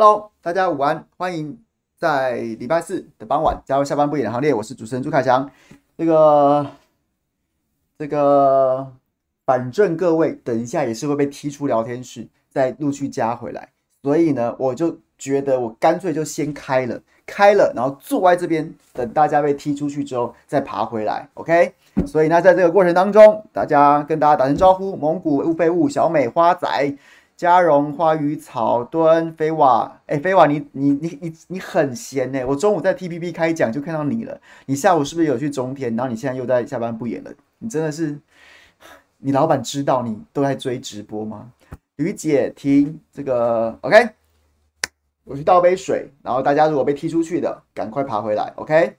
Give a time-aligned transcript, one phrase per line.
[0.00, 1.58] Hello，大家午安，欢迎
[1.96, 4.54] 在礼拜四的傍晚加入下班不演的行列。
[4.54, 5.50] 我是主持人朱凯翔。
[5.96, 6.64] 这个
[7.98, 8.92] 这个，
[9.44, 13.70] 反正各位等一下也是会被踢出聊天室，再陆续加回来。
[14.04, 21.28] 所以呢，我就觉得我干脆就先开了，开了，然后坐在这边等大家被踢出去之后再爬回来。
[21.34, 21.74] OK。
[22.06, 26.68] 所以呢，在这个过程当中，大家跟大家打声招呼：蒙古乌贝乌、小美花仔、
[27.38, 30.00] 嘉荣花语草墩飞瓦。
[30.06, 32.44] 哎，飞瓦，你你你你你很闲呢。
[32.44, 34.40] 我中午在 TPP 开讲就看到你了。
[34.66, 35.94] 你下午是不是有去中天？
[35.94, 37.30] 然后你现在又在下班不演了？
[37.60, 38.18] 你真的是，
[39.18, 41.52] 你老板知道你都在追直播吗？
[41.94, 44.08] 吕姐听这个 OK，
[45.22, 46.10] 我去倒杯水。
[46.24, 48.96] 然后大家如果被踢出去的，赶快爬回来 OK。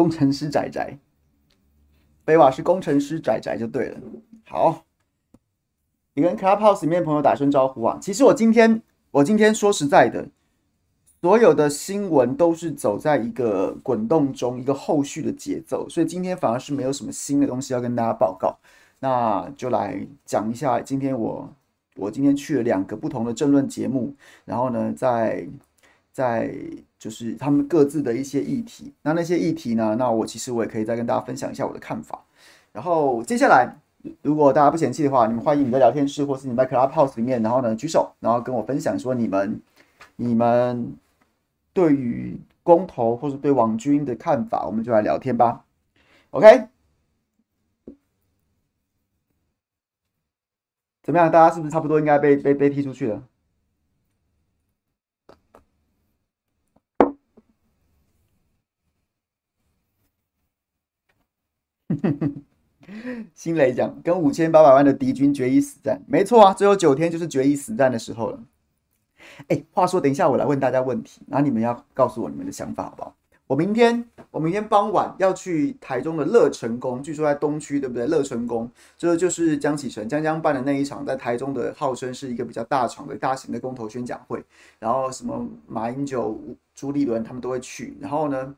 [0.00, 0.98] 工程师仔仔，
[2.24, 4.00] 贝瓦是工程师仔仔就对了。
[4.48, 4.86] 好，
[6.14, 7.98] 你跟 Clubhouse 里面朋友打声招呼啊。
[8.00, 8.80] 其实我今天，
[9.10, 10.26] 我今天说实在的，
[11.20, 18.58] 所有的新闻都是走在一个滚动中，一个后续的节奏，所以今天反而是没有什么新的东西要跟大家报告。
[19.00, 21.54] 那就来讲一下，今天我
[21.96, 24.14] 我今天去了两个不同的政论节目，
[24.46, 25.46] 然后呢，在
[26.10, 26.54] 在。
[27.00, 29.96] 就是他们各自的一些议题，那那些议题呢？
[29.98, 32.22] 那我其实我也可以再跟大家分享一下我的看法。
[32.72, 33.74] 然后接下来，
[34.20, 39.58] 如果大家不嫌弃的话，你们欢迎你在聊天室或是你在 Clubhouse 里面，然后呢举手，然后跟我分享说你们
[40.16, 40.94] 你们
[41.72, 45.64] 对于公投或是对网军的看法，我们就来聊天吧。
[46.32, 46.68] OK，
[51.02, 51.30] 怎么样？
[51.30, 53.22] 大家是不是差不多应该被被被踢出去了？
[63.34, 68.40] 新雷讲，跟五千八百万的敌军决一死战，没错啊，最后九天就是决一死战的时候了。
[69.48, 73.14] 哎，话说，等一下我来问大家问题，然后你们要告诉我你们的想法，好不好？
[73.46, 78.06] 我明天，我明天傍晚要去台中的乐成宫，据说在东区，对不对？
[78.06, 84.42] 乐成宫，这就是江启臣江江办的那一场，在台中的号称是一个比较大场的大型的公投宣讲会，
[84.78, 86.40] 然后什么马英九、
[86.74, 88.54] 朱立伦他们都会去，然后呢，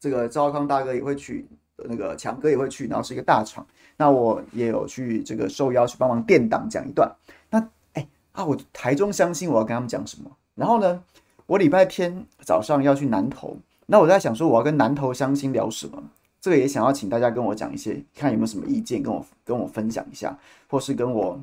[0.00, 1.46] 这个赵康大哥也会去。
[1.86, 3.66] 那个强哥也会去，然后是一个大厂，
[3.96, 7.10] 那我也有去这个受邀去帮忙垫档讲一段。
[7.50, 10.30] 那哎啊，我台中相亲我要跟他们讲什么？
[10.54, 11.02] 然后呢，
[11.46, 16.02] 我礼拜天早上要去南投，那我在想说我要跟南投相亲聊什么？
[16.40, 20.38] 这个也想要请大家跟我讲一些，看有没有什么意见跟我跟我分享一下，
[20.68, 21.40] 或是跟我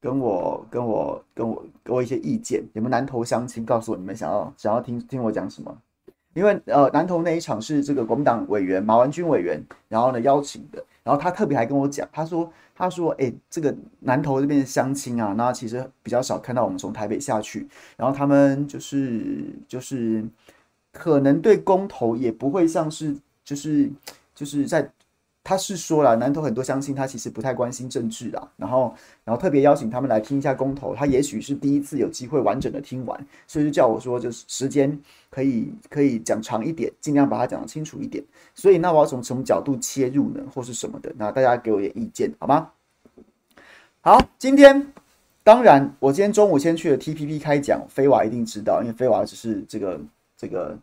[0.00, 5.76] 跟我跟我跟我给我一些意见，有没有南投相亲告诉我你们想要想要听听我讲什么？
[6.34, 20.24] 因为呃，南投那一场是这个国民党委员马文君委员，然后呢邀请的，然后他特别还跟我讲，他说他说哎，这个南投这边的乡亲啊，那其实比较少看到我们从台北下去，然后他们就是就是
[20.92, 23.90] 可能对公投也不会像是就是
[24.34, 24.90] 就是在。
[25.42, 28.94] 他是说了，南投很多乡亲他其实不太关心政治啊，然后，
[29.24, 34.96] 然后特别邀请他们来听一下公投，他也许是第一次有机会完整的听完，所以就叫我说，就是时间
[35.30, 38.22] 可以可以讲长一点，尽量把它讲得清楚一点。
[38.54, 41.10] 所以那我要从什么角度切入呢，或是什么的？
[41.16, 42.70] 那大家给我点意见好吗？
[44.02, 44.92] 好，今天
[45.42, 49.98] 当然我今天中午先去了 TPP 开讲，飞娃一定知道，因为飞娃只是这个
[50.36, 50.78] 这个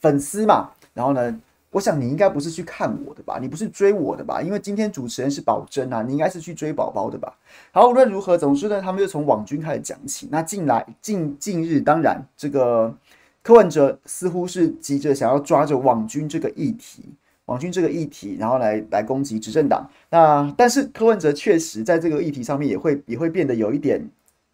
[0.00, 1.38] 粉丝嘛，然后呢。
[1.70, 3.38] 我想你应该不是去看我的吧？
[3.38, 4.40] 你不是追我的吧？
[4.40, 7.36] 因为今天主持人是宝珍啊，你应该是去追宝宝的吧？
[7.72, 10.26] 好，无论如何，总之呢，他们就从网军开始讲起。
[10.30, 12.96] 那近来近近日，当然这个
[13.42, 17.04] 柯文哲似乎是急着想要抓着网军这个议题，
[17.44, 19.86] 网军这个议题，然后来来攻击执政党。
[20.08, 24.00] 那但是柯文哲确实在这个议题上面也会也会变得有一点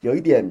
[0.00, 0.44] 有一点，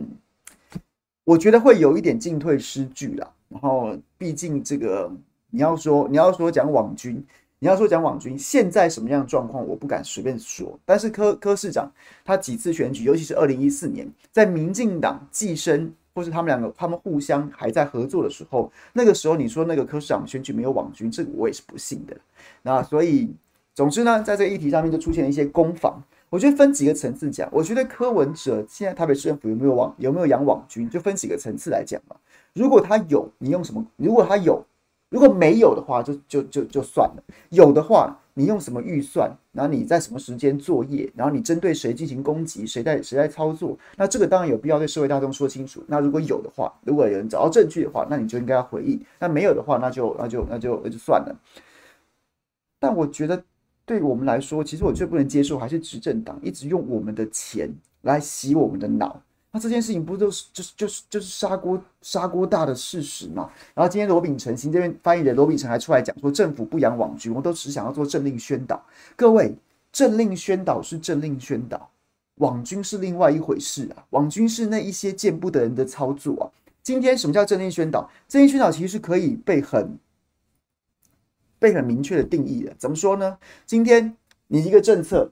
[1.25, 3.33] 我觉得会有一点进退失据了。
[3.49, 5.11] 然后毕竟这个。
[5.55, 7.23] 你要说你要说讲网军，
[7.59, 10.77] 你要说讲网军，现在什么样的状况，我不敢随便说。
[10.83, 11.91] 但是柯柯市长
[12.25, 22.17] 他几次选举，尤其是二零一四年，在民进党寄生，或是他们两个他们互相还在合作的时候，那个时候你说那个柯市长选举没有网军，这个我也是不信的。
[22.63, 23.31] 那所以
[23.75, 26.01] 总之呢，在这个议题上面就出现了一些攻防。
[26.31, 27.47] 我觉得分几个层次讲。
[27.51, 32.15] 我觉得柯文哲现在台北市政府有没有网有没有养网军，就分几个层次来讲嘛。
[32.53, 33.85] 如果他有，你用什么？
[33.97, 34.65] 如果他有，
[35.13, 37.23] 如果没有的话，就就就就算了。
[37.49, 39.31] 有的话，你用什么预算？
[39.51, 41.07] 然后你在什么时间作业？
[41.15, 42.65] 然后你针对谁进行攻击？
[42.65, 43.77] 谁在谁在操作？
[43.95, 45.83] 那这个当然有必要对社会大众说清楚。
[45.85, 48.99] 那如果有的话，如果有人找到证据的话，那你就应该要回应。
[49.19, 51.35] 那没有的话，那就那就那就那就算了。
[52.79, 53.43] 但我觉得，
[53.85, 57.69] 对我们来说，其实我最不能接受还是执政党一直用我们的钱
[58.01, 59.21] 来洗我们的脑。
[59.55, 63.47] 那这件事情不就是就是就是就是砂锅砂锅大的事实嘛？
[63.75, 68.83] 然后今天罗秉成行政院发言人罗秉成还出来讲说，政府不养网军，我都只想要做政令宣导。
[69.15, 69.55] 各位，
[69.91, 71.91] 政令宣导是政令宣导，
[72.37, 74.03] 网军是另外一回事啊！
[74.09, 76.49] 网军是那一些见不得人的操作啊！
[76.81, 78.09] 今天什么叫政令宣导？
[78.27, 79.99] 政令宣导其实是可以被很
[81.59, 82.73] 被很明确的定义的。
[82.79, 83.37] 怎么说呢？
[83.67, 84.17] 今天
[84.47, 85.31] 你一个政策，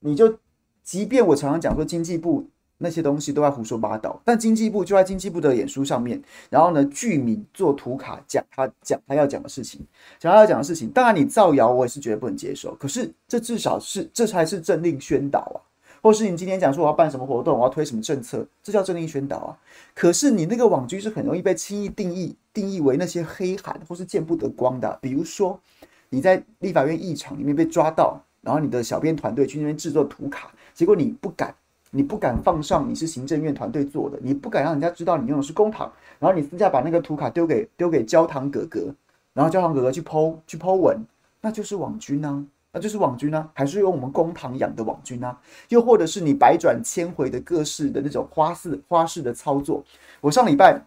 [0.00, 0.40] 你就
[0.82, 2.48] 即便我常常讲说经济部。
[2.82, 9.86] 那些东西都在胡说八道，但经济部就在经济部的演书上面，然后呢，居民做图卡讲他讲他要讲的事情，
[10.18, 10.88] 讲他要讲的事情。
[10.88, 12.74] 当然你造谣，我也是绝对不能接受。
[12.76, 15.60] 可是这至少是这才是政令宣导啊，
[16.00, 19.58] 或是你今天讲说我要办什么活动，我要推什么政策，这叫政令宣导啊。
[19.94, 24.98] 可是你那个网军是很容易被轻易定义定义为那些黑函或是见不得光的。
[25.02, 25.60] 比如说
[26.08, 31.54] 你在立法院议场里面被抓到，然后你的小编团队去那边制作图卡，结果你不敢。
[31.90, 35.88] 你不敢放上你是行政院团队做的，你不敢让人家知道你用的是公帑，
[36.18, 38.94] 然后你私下把那个图卡丢给丢给焦糖哥哥，
[39.32, 40.96] 然后焦糖哥哥去 po 去 po 文，
[41.40, 45.36] 那就是网军啊，那就是网军啊，还是用我们公帑养的网军啊？
[45.70, 49.82] 又或者是你百转千回的各式的那种花式花式的操作？
[50.20, 50.80] 我上礼拜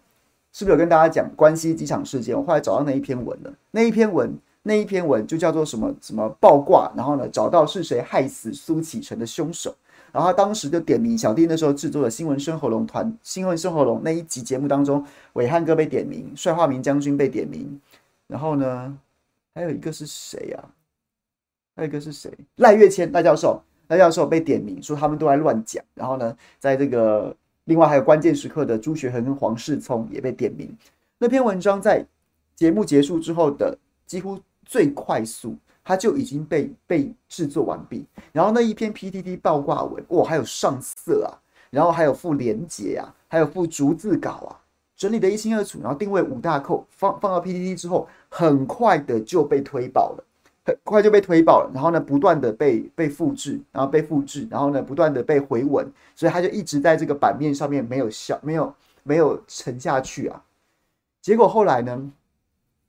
[0.54, 2.34] 是不是有跟大家讲关西机场事件？
[2.34, 9.76] 我后来找到那一篇文了，那一篇文那一篇文就叫做什么什么爆挂，然后呢找到是谁害死苏启诚的凶手。
[10.14, 15.04] 然后他当时就点名小弟那时候制作的《新闻生活龙团》《新闻生活龙》那一集节目当中，
[15.34, 17.82] 伟汉哥被点名，帅化民将军被点名，
[18.28, 18.96] 然后呢，
[19.56, 20.70] 还有一个是谁呀、啊？
[21.76, 22.32] 还有一个是谁？
[22.58, 25.84] 赖月谦赖教授，赖教授被点名说他们都在乱讲。
[25.96, 30.72] 然后呢，在这个另外还有关键时刻的朱学恒跟黄世聪也被点名。
[31.18, 32.06] 那篇文章在
[32.56, 35.56] 节目结束之后的几乎最快速。
[35.84, 41.36] 它就已经被被制作完毕，然后那一篇 PTT 爆挂文，哇，还有上色啊，
[41.70, 44.56] 然后还有附连结啊，还有附逐字稿啊，
[44.96, 50.24] 整理的一清二楚，然后定位五大扣，放放到 PTT 之后，很快的就被推爆了，
[50.64, 55.86] 很快就被推爆了，然后呢，不断的被被复制，然后被复制，然后呢，不断的被回文，
[56.16, 58.74] 所以它就一直在这个版面上面没有消，没有
[59.04, 60.42] 没有沉下去啊，
[61.22, 62.10] 结果后来呢，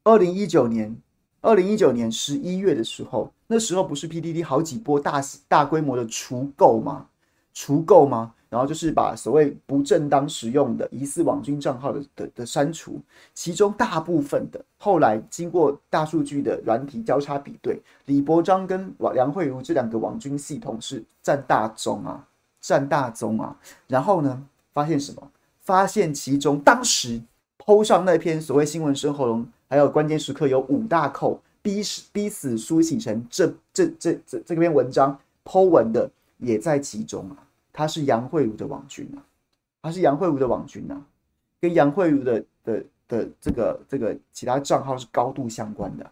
[0.04, 0.96] 二零一九年。
[1.44, 7.06] 二零一九年十一月的时候，那时候不是 PDD 好几波大大规模的除垢吗？
[7.52, 8.32] 除垢吗？
[8.48, 12.98] 然后就是把所谓不正当使用的疑似网军账号的的的删除，
[13.34, 22.26] 其中大部分的后来经过大数据的软体交叉比对，李伯章跟梁慧茹这两个网军系统是占大宗啊，
[22.60, 23.54] 占大宗啊。
[23.86, 25.30] 然后呢，发现什么？
[25.60, 27.20] 发现其中当时
[27.64, 29.46] 剖上那篇所谓新闻生活龙。
[29.66, 37.36] 还有关键时刻有五大扣逼死逼死苏醒成，这这这这这篇文章 Po 文的也在其中啊，
[37.72, 39.18] 他是杨慧如的网军啊，
[39.82, 41.02] 他是杨慧如的网军啊，
[41.60, 46.08] 跟杨慧如的的的这个这个其他账号是高度相关的，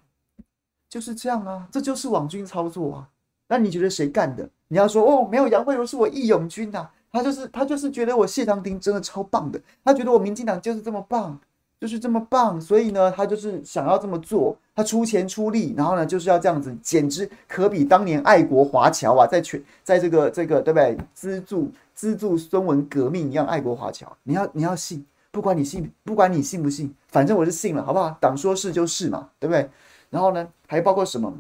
[0.89, 3.09] 就是这样啊，这就是网军操作啊。
[3.47, 4.49] 那你觉得谁干的？
[4.67, 11.39] 你要说哦，没有杨慧如是我义勇军呐、啊，他就是他就是觉得我谢长廷真的超棒的，他觉得我民进党就是这么棒。
[11.83, 20.97] 就是这么棒，所以呢，他就是想要这么做，他出钱出力，然后呢，就是要这样子，简直可比当年爱国华侨啊，在全在这个这个对不对？
[21.13, 28.17] 资助资助孙文革命一样，爱国华侨，你要你要信，不管你信不管你信不信，反正我是信了，好不好？
[28.21, 29.69] 党说是就是嘛，对不对？
[30.09, 31.35] 然后呢，还包括什么？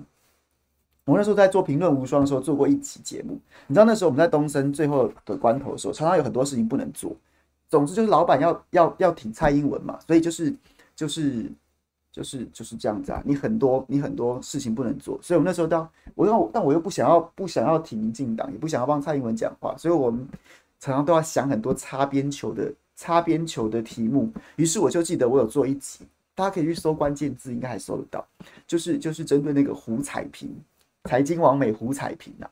[1.05, 7.15] 我那时候在做评论无双的时候做过一期节目，你知道那时候我们在东森最后的关头的时候，常常有很多事情不能做。
[7.69, 10.55] 总之就是老板要要要挺蔡英文嘛，所以就是
[10.95, 11.51] 就是
[12.13, 13.23] 就是就是这样子啊。
[13.25, 20.29] 你很多你很多事情不能做，所以我们那时候到我又，但我又不想要不想要挺民进党，也不想要帮蔡英文讲话，所以我们
[20.79, 24.31] 常常都要想很多擦边球的擦边球的题目。
[24.57, 28.25] 于是我就记得我有做一集，大家可以去搜关键字，应该还搜得到。
[28.67, 30.55] 就是就是针对那个胡彩萍，
[31.05, 32.51] 财经网美胡彩萍啊，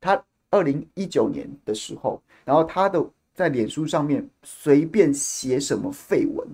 [0.00, 3.04] 他二零一九年的时候，然后他的。
[3.34, 6.46] 在脸书上面随便写什么废文，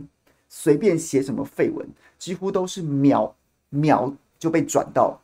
[0.48, 1.84] 随便写什么废文，
[2.18, 3.34] 几乎都是秒
[3.68, 5.20] 秒就被转到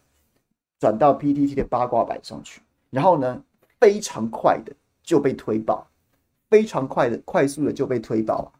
[0.81, 2.61] 转到 PTT 的八卦版上去。
[2.91, 3.41] 然后呢，
[3.79, 5.87] 非常快的就被推爆，
[6.51, 8.51] 非常快的、快速的就被推爆啊，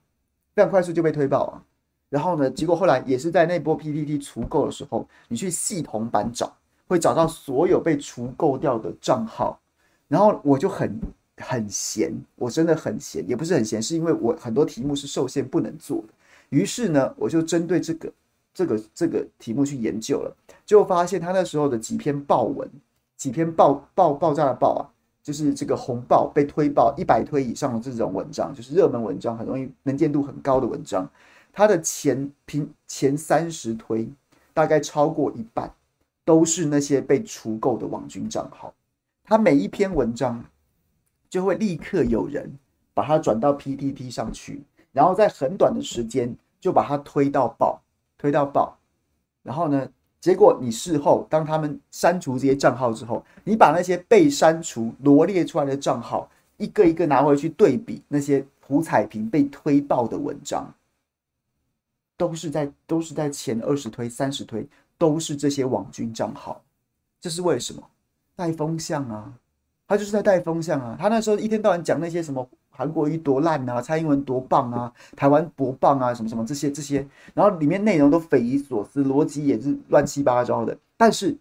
[0.55, 1.65] 非常快速就被推爆啊。
[2.09, 9.61] 然后呢，结果后来也是在那波 PTT 除购的时候，你去系统版找，会找到所有被除垢掉的账号。
[10.09, 11.01] 然后我就很
[11.39, 16.09] 很闲，我真的很闲，也不是很闲，是因为我很多题目是受限不能做的。
[16.51, 18.13] 于是呢，我就针对这个
[18.53, 22.69] 这个这个题目去研究了，就发现他那时候的几篇爆文，
[23.17, 24.83] 几篇爆爆爆炸的爆啊，
[25.23, 31.11] 就是这个红爆被推爆一百推以上的这种文章，就是热门文章，很容易能见度很高的文章。
[31.53, 34.09] 它的前评前三十推，
[34.53, 35.73] 大概超过一半
[36.25, 38.75] 都是那些被除垢的网军账号。
[39.25, 40.45] 他每一篇文章
[41.29, 42.51] 就会立刻有人
[42.93, 44.63] 把它转到 PTT 上去，
[44.93, 47.83] 然后在很短的时间就把它推到爆，
[48.19, 48.79] 推到爆。
[49.43, 49.89] 然后呢，
[50.21, 60.73] 结果你事后当他们删除这些账号之后，你把那些被删除罗列出来的账号一个一个拿回去对比，那些胡彩萍被推爆的文章。
[62.17, 64.65] 都是在都是在前二十推、三十推，
[64.99, 66.63] 都是这些网军账号，
[67.21, 67.83] 这是为什么？
[68.37, 69.33] 带风向啊，
[69.87, 70.97] 他就是在带风向啊。
[70.99, 81.37] 他那时候一天到晚讲那些什么韩国瑜多烂啊，蔡英文多棒啊，台湾多棒啊，什么什么这些这些，然后里面内容都匪夷所思，逻辑也是乱七八糟的，但是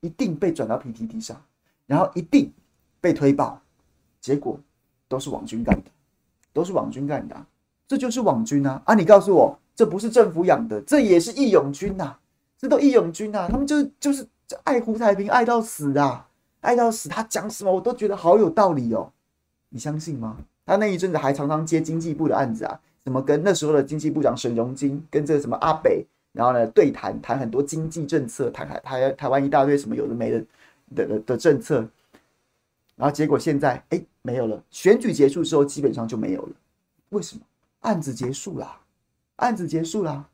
[0.00, 1.40] 一定被转到 PTT 上，
[1.86, 2.52] 然后一定
[3.00, 3.60] 被推爆，
[4.20, 4.58] 结果
[5.08, 5.90] 都是网军干的，
[6.52, 7.46] 都是网军干的，
[7.86, 8.82] 这就是网军啊！
[8.86, 9.58] 啊，你告诉我。
[9.76, 12.20] 这不是政府养的，这也是义勇军呐、啊，
[12.64, 14.26] 这都义勇军、啊，他们就就是
[14.62, 16.26] 爱胡彩平爱到死啊，
[16.62, 19.12] 爱到死，他讲什么我都觉得好有道理哦，
[19.68, 20.38] 你相信吗？
[20.64, 30.40] 他那一阵子还常常接经济部的案子啊，什么跟那时候的经济部长沈荣金跟这个什么阿北，然后呢对谈谈很多经济政策，谈台台台湾一大堆什么有的没的
[30.96, 31.86] 的的的政策，
[32.96, 36.52] 然后结果现在哎没有了，选举结束之后基本上就没有了，
[37.10, 37.42] 为什么？
[37.80, 38.80] 案子结束了。
[39.36, 40.30] 案子结束了，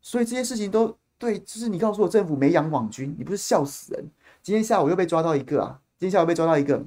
[0.00, 4.06] 所以这些事情都对，就是你告诉我政府没养网军，你不是笑死人？
[4.42, 5.78] 今天下午又被抓到一个啊！
[5.98, 6.82] 今天下午被抓到一个，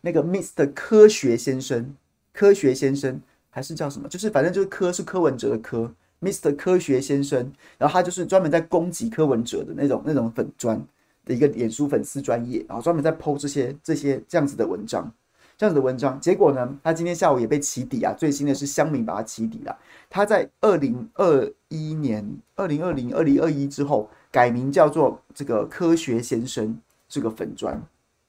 [0.00, 0.72] 那个 Mr.
[0.72, 1.94] 科学先生，
[2.32, 4.08] 科学先生还是叫什么？
[4.08, 6.56] 就是反正就是科是柯文哲的科，Mr.
[6.56, 10.82] 科学先生，然后他就是专门在攻击柯文哲的那种那种粉专
[11.26, 15.12] 的一个脸书粉丝专业，然后专门在 po 这些这些这样子的文章。
[15.60, 18.14] 这样子的文章，结果呢，他今天下午也被起底啊！
[18.16, 19.78] 最新的是乡民把他起底了。
[20.08, 22.26] 他在二零二一年、
[22.56, 26.74] 二零二零、二零二一之后改名叫做这个科学先生
[27.10, 27.78] 这个粉砖，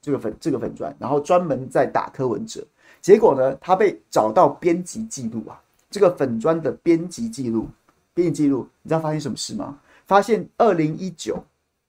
[0.02, 2.62] 这个粉这个粉砖，然后专门在打柯文哲。
[3.00, 5.58] 结果呢，他被找到编辑记录啊，
[5.88, 7.66] 这个粉砖的编辑记录，
[8.12, 9.78] 编辑记录，你知道发现什么事吗？
[10.04, 11.42] 发现二零一九，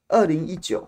[0.08, 0.88] 二零一九。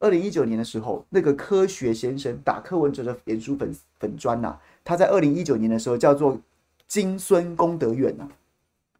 [0.00, 6.38] 二零一九年的时候，那个科学先生打柯文哲的脸书粉粉砖呐，他在二零一九年的时候叫做
[6.86, 8.28] 金孙功德院呐、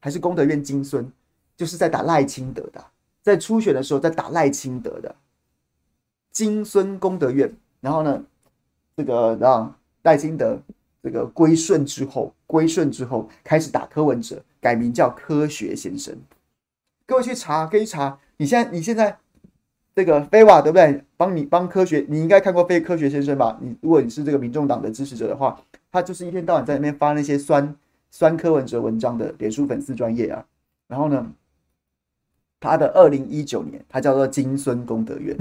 [0.00, 1.10] 还是功德院金孙，
[1.56, 2.82] 就是在打赖清德的，
[3.22, 5.14] 在初选的时候在打赖清德的
[6.32, 7.54] 金孙功德院。
[7.80, 8.24] 然后呢，
[8.96, 10.58] 这个让赖清德
[11.02, 16.16] 这个归顺之后，归顺之后开始打柯文哲，改名叫科学先生。
[17.04, 18.18] 各位去查，可以查。
[18.38, 19.18] 你现在，你现在。
[19.94, 21.04] 这个飞瓦对不对？
[21.16, 23.56] 帮你帮科学，你应该看过飞科学先生吧？
[23.60, 25.60] 你如果你是这个民众党的支持者的话，
[25.92, 27.76] 他就是一天到晚在那边发那些酸
[28.10, 30.44] 酸柯文哲文章的脸书粉丝专业啊。
[30.88, 31.32] 然后呢，
[32.58, 35.36] 他的二零一九年，他叫做金孙功德院，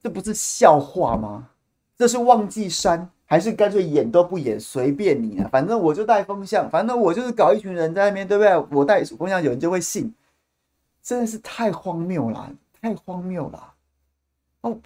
[0.00, 1.48] 这不是笑话吗？
[1.96, 5.48] 这是忘记删，还是干脆演都不演，随便你啊！
[5.52, 8.78] 反正我就带风向，反正我就是搞一群人在那边，对不对？
[8.78, 10.12] 我带风向，有人就会信，
[11.02, 12.52] 真的是太荒谬了。
[12.82, 13.74] 太荒谬了！
[14.62, 14.76] 哦，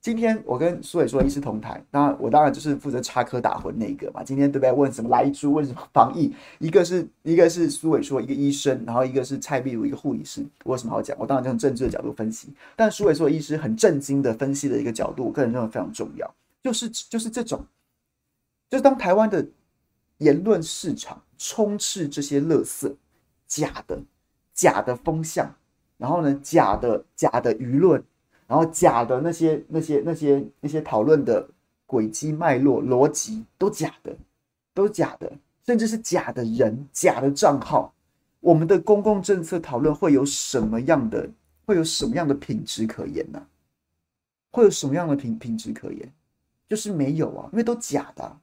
[0.00, 4.24] 今天我跟苏伟说医师同台，那我当然就是负责插科打诨那个嘛。
[4.24, 4.72] 今天对不对？
[4.72, 5.52] 问什么来猪？
[5.52, 6.34] 问什么防疫？
[6.58, 10.44] 一个是一个是苏伟说一个医生，然后一个是蔡壁如一个护理师。
[10.64, 11.16] 我有什么好讲？
[11.16, 12.52] 我当然就从政治的角度分析。
[12.74, 17.64] 但苏伟说医师很震惊的分析的一个角度，我个人认为非常重要，就是就是这种，
[18.68, 19.46] 就是当台湾的
[20.18, 22.92] 言论市场充斥这些垃圾、
[23.46, 24.02] 假的、
[24.52, 25.54] 假的风向。
[25.98, 28.02] 然后呢，假的假的舆论，
[28.46, 31.48] 然后假的那些那些那些那些讨论的
[31.86, 34.14] 轨迹脉络逻辑都假的，
[34.74, 35.32] 都假的，
[35.64, 37.94] 甚至是假的人、假的账号。
[38.40, 41.28] 我们的公共政策讨论会有什么样的
[41.64, 43.44] 会有什么样的品质可言呢？
[44.50, 46.12] 会有什么样的品品质可言？
[46.68, 48.36] 就是没有啊，因为都假的。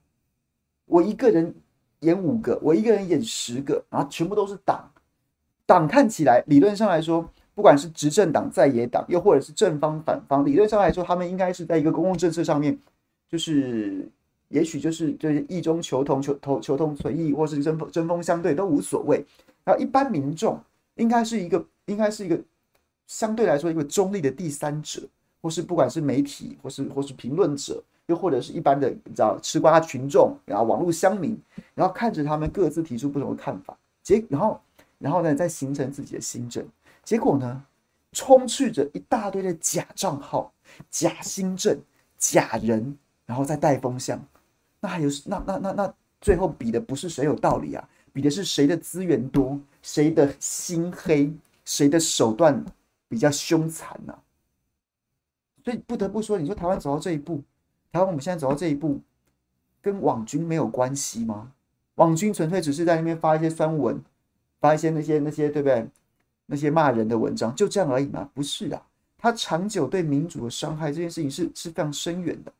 [0.85, 1.53] 我一个人
[1.99, 4.91] 演五个，我一个人演十个，然后全部都是党。
[5.65, 7.29] 党看起来理论上来说。
[7.55, 12.77] 不管是执政党、在野党，又或者是正方、反方，理论上来说，他们应该是在一个公共政策上面，
[13.29, 14.09] 就是
[14.49, 19.23] 也许就是就是异中求同、求同求同存异，或是针锋针锋相对都无所谓。
[19.63, 20.59] 然后一般民众
[20.95, 22.39] 应该是一个应该是一个
[23.05, 25.01] 相对来说一个中立的第三者，
[25.41, 31.37] 或是不管是媒体，或是或是评论者，又或者是一般的你知道吃瓜群众，然后网络乡民，
[31.75, 34.59] 然后看着他们各自提出不同的看法，结然后
[34.97, 36.65] 然后呢再形成自己的新政。
[37.03, 37.65] 结果呢，
[38.13, 40.53] 充斥着一大堆的假账号、
[40.89, 41.77] 假新政、
[42.17, 44.19] 假人，然后再带风向。
[44.79, 51.33] 那还有那那那那最后比的不是谁有道理啊，比的是谁的资源多，谁的心黑，
[51.65, 52.63] 谁的手段
[53.07, 54.17] 比较凶残呐。
[55.63, 57.41] 所以不得不说，你说台湾走到这一步，
[57.91, 58.99] 台湾我们现在走到这一步，
[59.81, 61.51] 跟网军没有关系吗？
[61.95, 64.01] 网军纯粹只是在那边发一些酸文，
[64.59, 65.87] 发一些那些那些，对不对？
[66.53, 68.29] 那些骂人的文章就这样而已吗？
[68.31, 68.79] 不是啊，
[69.17, 72.53] 他长久对民主的伤害这件事情是是非常深远的。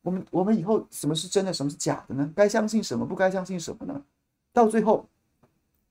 [0.00, 2.32] 我们我们以后什么是真的，什么是假的呢？
[2.34, 4.02] 该相信什么，不该相信什么呢？
[4.50, 5.06] 到最后，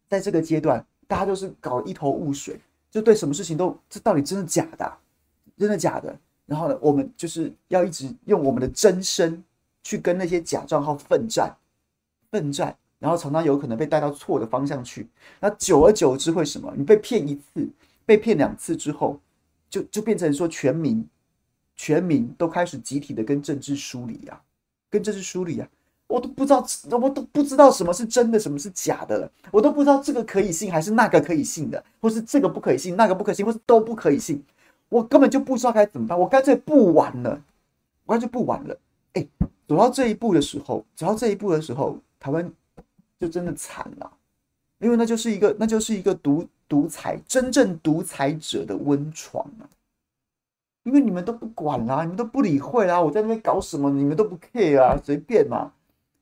[0.10, 4.98] 在这个阶段，大家都是搞一头雾水，就对什么事情都这到底真的假的，
[5.60, 6.20] 真的假的？
[6.48, 9.44] 然后呢，我们就是要一直用我们的真身
[9.84, 11.56] 去跟那些假账号奋战，
[12.32, 12.76] 奋战。
[13.02, 15.08] 然后常常有可能被带到错的方向去，
[15.40, 16.72] 那久而久之会什么？
[16.78, 17.68] 你被骗一次，
[18.06, 19.20] 被骗两次之后，
[19.72, 21.04] 就就变成说全民，
[21.76, 24.40] 全民都开始集体的跟政治疏离啊，
[24.88, 25.68] 跟政治疏离啊，
[26.06, 26.64] 我都不知道，
[27.00, 34.44] 我都不知道什么是真的，什么是假的了，我都不知道这个可以信还是那个可以信的，或是这个不可以信，那个不可信，或是都不可以信，
[34.90, 37.42] 我根本就不知道该怎么办，我干脆不玩了，
[38.06, 38.78] 我干脆不玩了。
[39.14, 39.28] 哎，
[39.68, 42.54] 走到这一步的时候，走到这一步的时候，台湾。
[43.22, 44.12] 就真的惨了，
[44.80, 49.70] 因为那就是一个，那就是一个独独裁，真正独裁者的温床啊！
[50.82, 55.72] 因为你们都不管啦，你们都不理会啦，我在那边搞什么，你们都不 care 啊，随便嘛，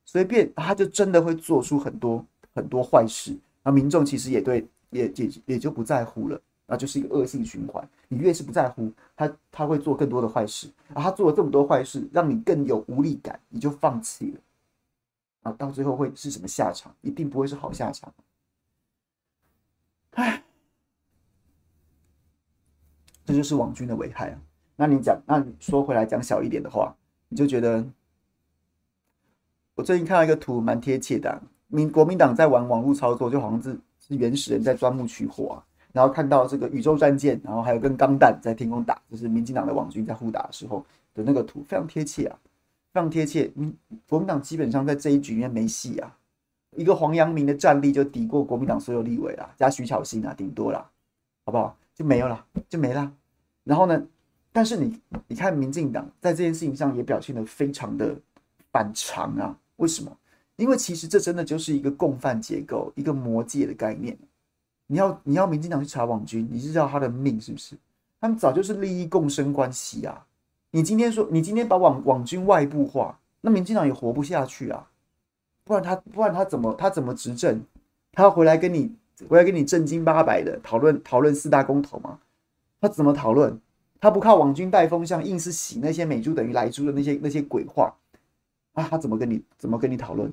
[0.03, 3.33] 随便，他就真的会做出很多很多坏事，
[3.63, 7.88] 那民众其实也对，也也也就不在乎了，那就是一个恶性循环。
[8.09, 14.41] 你越是不在乎他，他会做更多的坏事，啊，他做了这么多坏事，让你更有无力感，你就放弃了。
[15.41, 16.93] 啊，到最后会是什么下场？
[17.02, 18.13] 一定不会是好下场。
[20.12, 20.43] 唉，
[23.25, 24.41] 这就是网军的危害啊。
[24.75, 26.95] 那你讲，那你说回来讲小一点的话，
[27.28, 27.86] 你就觉得
[29.75, 31.41] 我最近看到一个图，蛮贴切的啊。
[31.67, 35.63] 民国民党在玩网络操作，就好像是是原始人在钻木取火啊。
[35.91, 42.39] 然后看到这个宇宙战舰，然后还有跟钢弹在天空打，就是民进党的网军在互打的时候的那个图，非常贴切啊。
[42.91, 43.73] 非常贴切，嗯，
[44.08, 46.17] 国民党基本上在这一局里面没戏啊，
[46.75, 50.89] 一个黄阳明的战力就抵过国民党所有立委啦，加徐巧芯啊，顶多啦，
[51.45, 51.78] 好不好？
[51.95, 53.12] 就没有了，就没了。
[53.63, 54.02] 然后呢，
[54.52, 58.15] 但是你你看，民进党在这件事情上也表现得非常的
[58.71, 59.58] 反常啊。
[59.75, 60.17] 为什么？
[60.56, 64.17] 因为其实这真的就是一个共犯结构，一个魔戒的概念。
[64.88, 67.78] 你要你要民进党去查网军，你是要他的命是不是？
[68.19, 70.25] 他们早就是利益共生关系啊。
[70.71, 74.89] 你今天说，你今天把网网军外部化，那民进党也活不下去啊！
[75.63, 77.63] 不然他不然他怎么他怎么执政？
[78.12, 78.93] 他要回来跟你
[79.27, 82.19] 回来跟你正经八百的讨论讨论四大公投吗？
[82.79, 83.60] 他怎么讨论？
[83.99, 87.93] 他不靠网军带风向，硬是洗那些美猪等于莱猪的那些那些鬼话
[88.73, 88.88] 啊！
[88.89, 90.32] 他怎么跟你怎么跟你讨论？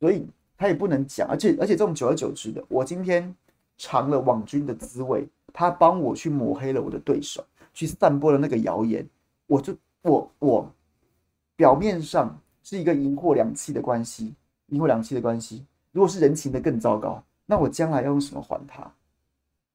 [0.00, 0.26] 所以
[0.56, 3.34] 他也不能讲，而且而且这种久而久之的，我今天
[3.76, 9.06] 尝了网军的滋味，他帮我去抹黑了我的对手，去散播了那个谣言。
[9.46, 10.72] 我就我我
[11.56, 14.34] 表面上是一个银货两讫的关系，
[14.68, 15.64] 银货两讫的关系。
[15.92, 18.90] 如果是人情的更糟糕，那我将来要用什么还他？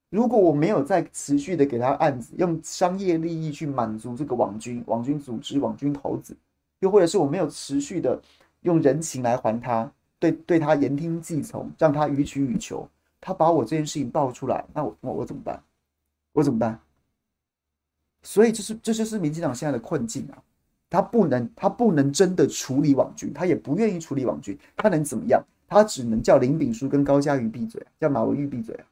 [0.10, 6.36] 如果我没有再持续的给他案子，用商业利益去满足这个网军、网军组织、网军头子，
[6.80, 8.20] 又或者是我没有持续的
[8.62, 12.90] 用人情来还他，对对他言听计从，让他予取予求，
[13.22, 15.64] 他把我这件事情爆出来，那我我我怎么办？
[16.34, 16.80] 我怎么办？
[18.22, 20.38] 所以，这是这就是民进党现在的困境啊！
[20.90, 25.42] 他不能，他不能真的处理网军，他也不愿意处理网军，他能怎么样？
[25.68, 28.86] 他只能叫林炳书跟高嘉瑜闭嘴，叫马文玉闭嘴啊！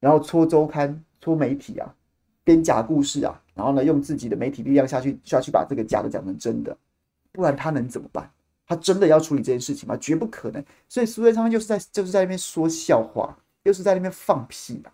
[0.00, 1.94] 然后搓周刊、搓媒体啊，
[2.42, 6.76] 编假故事啊，然后呢，用自己的媒体力量下去下去把这个假的讲成真的，
[7.32, 8.30] 不然他能怎么办？
[8.66, 9.94] 他真的要处理这件事情吗？
[9.98, 10.64] 绝不可能！
[10.88, 14.92] 所以苏贞昌就是在就是在那边说笑话，又是在那边放屁啊！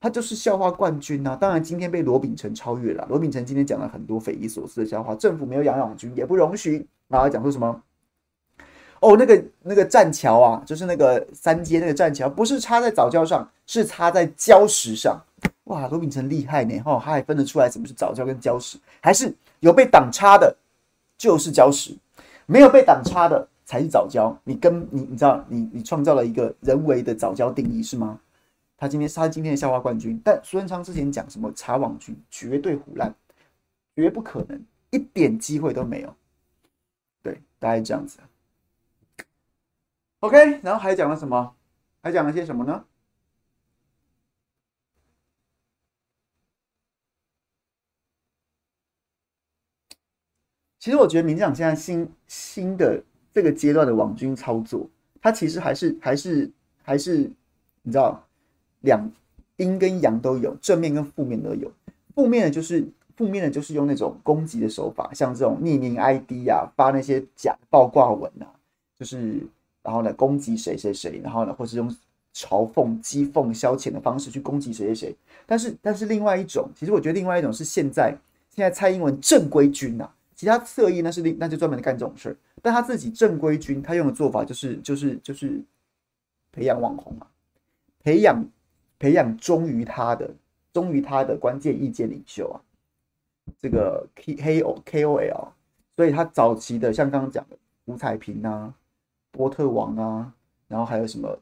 [0.00, 1.36] 他就是笑话冠军呐、啊！
[1.36, 3.06] 当然，今天被罗秉成超越了。
[3.10, 6.86] 罗秉成今天讲了很多匪夷所思的笑话，政府没有养网军，也不容许。
[7.06, 7.82] 然后讲说什么？
[9.00, 15.20] 哦，那个那个栈桥啊，就是那个三接那个栈桥，不是插在藻礁上，是插在礁石上。
[15.64, 20.56] 哇，罗秉成厉害呢，哈，他还分得出来什么是藻礁跟礁石，还是有被挡差的，
[21.18, 21.94] 就是礁石，
[22.46, 24.34] 没有被挡差的才是藻礁。
[24.44, 28.18] 你跟你你知道，你你创造了一个人为的藻礁定义是吗？
[28.80, 33.14] 他今天他今天的校花冠军，但苏文昌之前讲什么查网军绝对胡烂，
[33.94, 36.16] 绝不可能，一点机会都没有。
[37.22, 38.18] 对，大概这样子。
[40.20, 41.54] OK，然后还讲了什么？
[42.02, 42.82] 还讲了些什么呢？
[50.78, 54.88] 其实我觉得民进党现在新新的这个阶段的网军操作，
[55.20, 56.50] 它其实还是还是
[56.82, 57.30] 还是
[57.82, 58.26] 你知道，
[58.80, 59.10] 两
[59.56, 61.70] 阴跟阳都有，正面跟负面都有。
[62.14, 68.46] 负面的就是负面的，就是用那种攻击的手法，像这种匿名 ID 啊，发那些假爆挂文啊，
[68.98, 69.46] 就是
[69.82, 71.88] 然后呢攻击谁谁谁，然后呢或是用
[72.34, 75.16] 嘲讽、讥讽、消遣的方式去攻击谁谁谁。
[75.46, 78.16] 但是但是另外一种，其实我觉得另外一种是现在
[78.48, 80.14] 现在蔡英文正规军呐、啊。
[80.34, 82.36] 其他侧翼那是另，那就专门干这种事儿。
[82.62, 85.60] 但他自己正规军，他用的做法就是就是就是
[86.50, 87.26] 培养网红嘛，
[88.02, 88.42] 培养
[89.00, 90.30] 培养忠于他的
[90.72, 92.62] 忠于他的关键意见领袖啊，
[93.58, 95.48] 这个 K K O K O L。
[95.96, 98.72] 所以他早期的像刚刚讲的吴彩萍啊、
[99.32, 100.32] 波特王啊，
[100.68, 101.36] 然后还有什么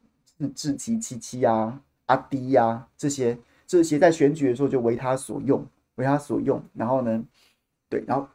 [0.54, 5.62] 志祺七七啊、阿迪呀、啊、这些这些在选举的时候就为他所用，
[5.96, 6.62] 为他所用。
[6.72, 7.22] 然后呢，
[7.90, 8.26] 对，然后。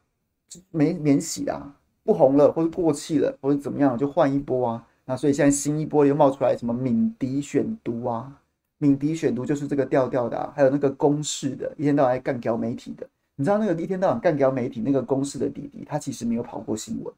[0.70, 4.88] 没免洗啊，不红了，或者过气了，或者怎么样，就换一波啊。
[5.04, 8.40] 那所以现在新一波又冒出来什么敏迪选读啊，
[8.84, 10.52] 敏迪选读就是这个调调的啊。
[10.56, 17.14] 还有那个公式的，一天到晚干掉媒体的，你知道那个一天到晚干掉媒体那个公式的弟弟，他其实没有跑过新闻，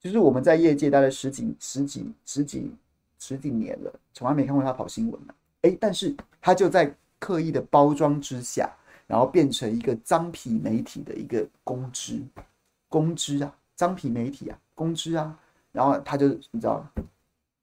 [0.00, 2.72] 就是我们在业界待了十几、十几、十几、
[3.18, 5.34] 十几年了，从来没看过他跑新闻嘛。
[5.62, 8.70] 哎，但是他就在刻意的包装之下。
[9.10, 12.22] 然后变成一个脏皮媒体的一个公知，
[12.88, 15.36] 公知啊，脏皮媒体啊，公知啊，
[15.72, 16.86] 然后他就你知道，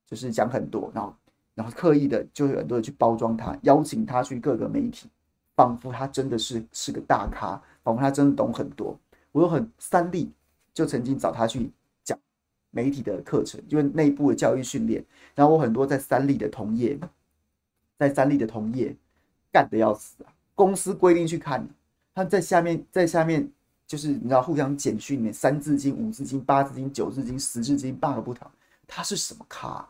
[0.06, 1.16] 就是讲很多，然后
[1.58, 5.10] 然后刻意的就有很多人去包装他，邀请他去各个媒体，
[5.56, 8.96] 仿佛他真的是是个大咖，仿佛他真的懂很多。
[9.32, 10.32] 我有很三立
[10.72, 11.72] 就曾经找他去
[12.04, 12.16] 讲
[12.70, 16.96] 媒体的课程，因为内部的教育训练，然后我很多在三立的同业，
[17.98, 18.96] 在三立的同业
[19.52, 20.30] 干得要死啊。
[20.54, 21.68] 公司规定去看，
[22.14, 23.52] 他在下面，在下面
[23.88, 28.48] 就是你知道互相简讯里面，三字经、五字经、八字经、九字经、十字经，罢个不同。
[28.86, 29.88] 他是什么咖？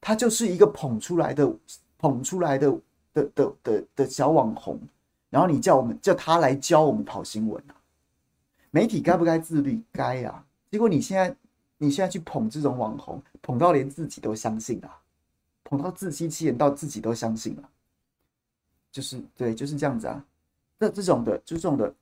[0.00, 1.52] 他就是一个捧出来的、
[1.98, 2.70] 捧出来的
[3.12, 4.80] 的的的的小网红。
[5.30, 7.76] 然后你叫我们叫他来教我们跑新闻啊？
[8.70, 9.82] 媒体该不该自律？
[9.92, 10.44] 该啊。
[10.70, 11.36] 结果你现在
[11.76, 14.90] 你现在去捧这种网红，捧到连自己都相信了，
[15.64, 17.68] 捧到自欺欺人到自己都相信了。
[18.90, 20.24] 就是对，就是这样子啊。
[20.78, 21.94] 那这种的，就这种的，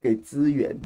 [0.00, 0.76] 给资源，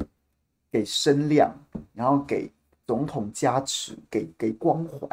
[0.71, 1.53] 给声量，
[1.93, 2.51] 然后给
[2.87, 5.07] 总统加持，给给光环，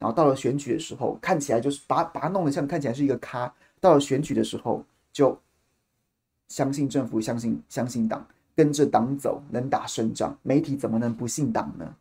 [0.00, 3.54] 然后到了选举的时候，看起来就是把把他弄得像看起来是一个咖。
[3.80, 5.38] 到了选举的时候，就
[6.48, 10.36] 相信政府，相信相信党，跟着党走，能打胜仗。
[10.42, 11.94] 媒体怎么能不信党呢？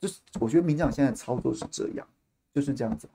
[0.00, 2.06] 就是我觉得民进党现在操作是这样，
[2.52, 3.08] 就是这样子。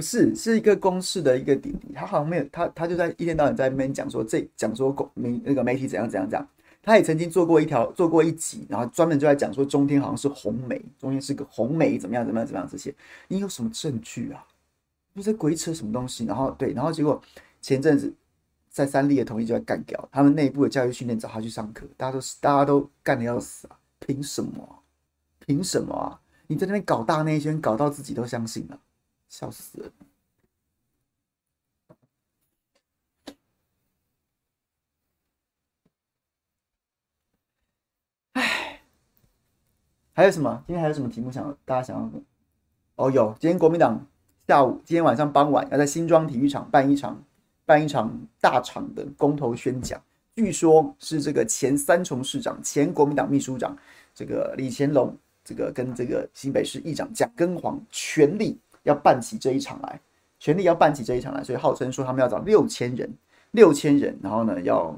[0.00, 6.48] 不是，是一个公式的一个弟弟，他好像没有他，他就在一天到晚在那边讲说这讲说公媒那个媒体怎样怎样怎样。
[6.82, 12.94] 他也曾经做过一条做过一集，然后专门就在讲说中天好像是红媒，中天是个红媒，怎么样怎么样怎么样这些。
[13.28, 14.42] 你有什么证据啊？
[15.12, 16.24] 你在鬼扯什么东西？
[16.24, 17.20] 然后对，然后结果
[17.60, 18.10] 前阵子
[18.70, 23.76] 在三立的同意就在干掉他们内部的教育训练，找他去上课，大家都大家都干的要死啊！
[23.98, 24.82] 凭什么？
[25.40, 26.18] 凭什么啊？
[26.46, 28.80] 你在那边搞大内宣，搞到自己都相信了。
[29.30, 29.92] 笑死了！
[38.32, 38.82] 哎，
[40.12, 40.62] 还有什么？
[40.66, 42.10] 今天还有什么题目想大家想要？
[42.96, 44.04] 哦，有，今天国民党
[44.48, 47.24] 下午、今天晚上傍晚要在新庄体育场办一场
[47.64, 50.02] 办一场大场的公投宣讲，
[50.34, 53.78] 据说是这个前三重市长、前国民党秘书长
[54.12, 58.58] 这个李乾龙，这个跟这个新北市议长蒋根煌全力。
[58.82, 60.00] 要办起这一场来，
[60.38, 63.12] 全力要办起这一场来，所以号称说他们要找六千人，
[63.52, 64.94] 六千人，然后呢，要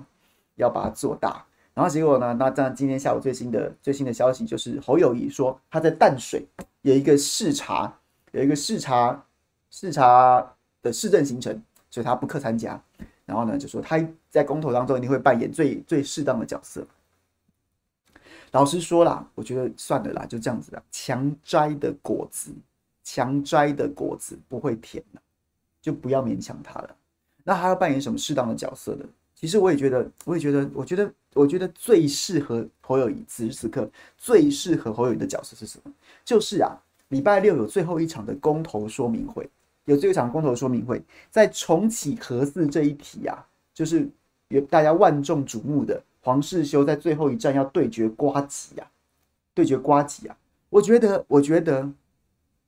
[0.57, 6.47] 要把它做大，然后结果呢，那这样今天下午最新的最新的消息就是侯友宜说他在淡水
[6.83, 7.93] 有一个视察，
[8.33, 9.25] 有一个视察
[9.71, 12.81] 视察的市政行程，所以他不克参加，
[13.25, 13.99] 然后呢，就说他
[14.31, 16.87] 在公投当中一定会扮演最最适当的角色。
[18.53, 20.83] 老实说啦，我觉得算了啦，就这样子啦。
[20.91, 22.53] 强摘的果子，
[23.03, 25.21] 强摘的果子不会甜的，
[25.81, 26.97] 就不要勉强他了。
[27.45, 29.05] 那他要扮演什么适当的角色呢？
[29.35, 35.93] 其实我也觉得，我也觉得，我觉得，我觉得最适合侯友宜此时此刻最适合侯友宜的角色是什么？
[36.25, 36.77] 就是啊，
[37.09, 39.49] 礼拜六有最后一场的公投说明会，
[39.87, 44.09] 有最后一场公投说明会，在重启核四这一题啊，就是
[44.49, 46.01] 有大家万众瞩目的。
[46.25, 48.89] 黄世修在最后一站要对决瓜吉呀，
[49.55, 50.37] 对决瓜吉啊！
[50.71, 51.91] 我觉得，我觉得，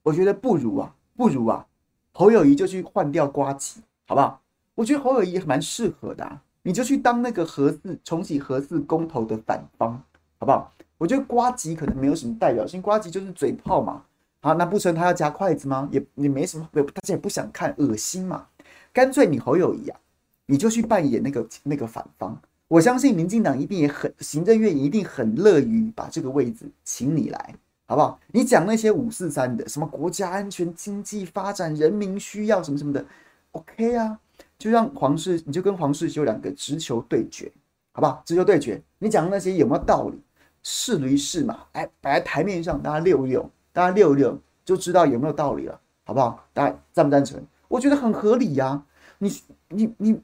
[0.05, 1.67] 我觉得不如啊，不如啊，
[2.13, 4.41] 侯友宜就去换掉瓜吉，好不好？
[4.77, 10.01] 我觉得侯友宜蛮适合的啊，你就去当那个核四重启核四公投的反方，
[10.39, 10.71] 好不好？
[10.99, 14.05] 我觉得瓜吉可能没有什么代表性，瓜吉就是嘴炮嘛。
[14.41, 15.89] 好，那不成他要夹筷子吗？
[15.91, 18.47] 也也没什么，大家也不想看，恶心嘛。
[18.93, 19.99] 干脆你侯友宜啊，
[20.47, 22.39] 你就去扮演那个那个反方。
[22.69, 27.55] 我相信民进党一定也很，行政院一定很乐于把这个位置请你来，
[27.95, 28.19] 好不好？
[28.33, 33.07] 你讲那些五四三的，什么国家安全、经济发展、人民需要什么什么的
[33.53, 34.19] ，OK 啊，
[34.59, 37.53] 就让黄世，你就跟黄世修两个直球对决，
[37.93, 38.21] 好不好？
[38.27, 40.21] 直球对决，你讲那些有没有道理？
[40.65, 46.45] 是驴是马，哎，摆在台面上，大家溜溜，大家溜溜，就知道有没有道理了，好不好？
[46.53, 47.41] 大家赞不赞成？
[47.69, 48.83] 我觉得很合理呀、
[49.19, 49.33] 你
[49.69, 50.21] 你你，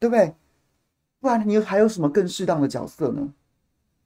[0.00, 0.34] 对不对？
[1.20, 3.32] 不然你还有什么更适当的角色呢？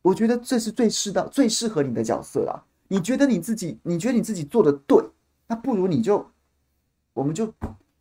[0.02, 2.64] 我觉得这是最适当、最适合你的角色啦。
[2.88, 5.02] 你觉得你自己，你觉得你自己做的对，
[5.46, 6.26] 那不如你就，
[7.12, 7.52] 我们就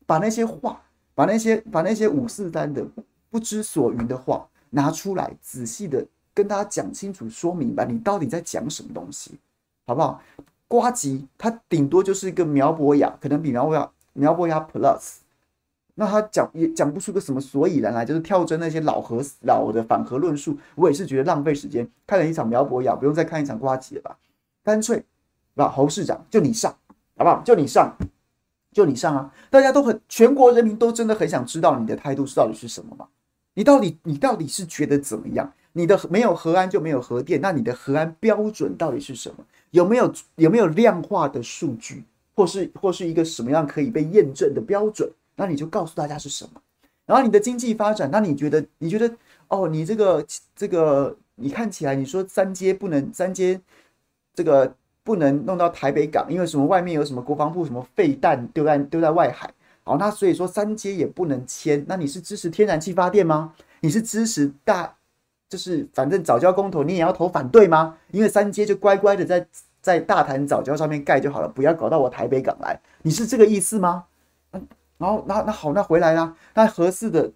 [0.05, 0.81] 把那些话，
[1.13, 2.85] 把那些把那些五四三的
[3.29, 9.37] 不知所云的话拿出来，仔细的跟大家讲清楚、说明白，你到底在讲什么东西，
[9.85, 10.21] 好不好？
[10.69, 15.17] 呱吉他顶多就是一个苗博雅，可能比苗博雅苗博雅 Plus。
[15.95, 21.89] 那他讲也讲不出个什么所以然来，就是跳针那些老和老的反核论述，我也是觉得浪费时间。
[22.05, 24.17] 看了一场苗博雅，不用再看一场呱吉了吧？
[24.67, 25.01] 干脆，
[25.55, 26.69] 把侯市长就你上，
[27.15, 27.41] 好不好？
[27.45, 27.95] 就你上，
[28.73, 29.33] 就你上啊！
[29.49, 33.07] 大家都很，全国人民都真的很想知道你的态度是到底是什么嘛？
[33.53, 35.53] 你到底你到底是觉得怎么样？
[35.71, 39.45] 你的没有核安就没有核电，那你的核安标准到底是什么？
[39.71, 42.03] 有没有有没有量化的数据，
[42.35, 45.09] 或是或是一个什么样可以被验证的标准？
[45.37, 46.61] 那你就告诉大家是什么，
[47.05, 49.15] 然后你的经济发展，那你觉得你觉得
[49.47, 53.61] 哦，你这个这个你看起来你说三阶不能三阶，
[54.37, 54.71] 这个
[55.03, 59.51] 不能弄到台北港，因为什么外面有什么国防部什么废弹丢在丢在外海，
[59.83, 63.55] 好，那所以说三阶也不能签，那你是支持天然气发电吗？
[63.79, 64.95] 你是支持大
[65.49, 67.97] 就是反正藻礁公投你也要投反对吗？
[68.11, 69.47] 因为三阶就乖乖的在
[69.81, 74.05] 在大潭藻礁上面盖就好了，不要搞到我台北港来，你是这个意思吗？
[74.51, 74.67] 嗯
[74.99, 76.35] 然后，那那好，那回来啦。
[76.55, 77.31] 那合适的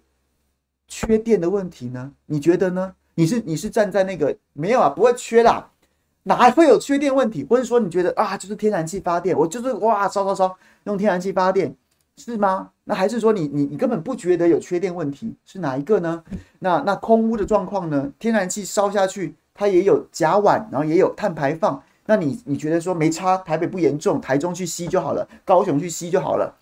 [0.88, 2.12] 缺电的问题呢？
[2.26, 2.94] 你觉得呢？
[3.14, 4.88] 你是你是站在那个没有啊？
[4.88, 5.70] 不会缺啦，
[6.24, 7.44] 哪会有缺电问题？
[7.48, 11.74] 或者说你觉得啊，就是天然气发电，我就是哇烧烧烧用天然气发电
[12.16, 12.70] 是吗？
[12.84, 15.34] 那还是说你你你根本不觉得有缺电问题？
[15.44, 16.22] 是哪一个呢？
[16.60, 18.12] 那那空污的状况呢？
[18.18, 21.82] 天然气烧下去，它也有甲烷，然后也有碳排放。
[22.06, 23.38] 那你你觉得说没差？
[23.38, 26.54] 台北不严重，台中去吸就好了，高雄去吸就好了。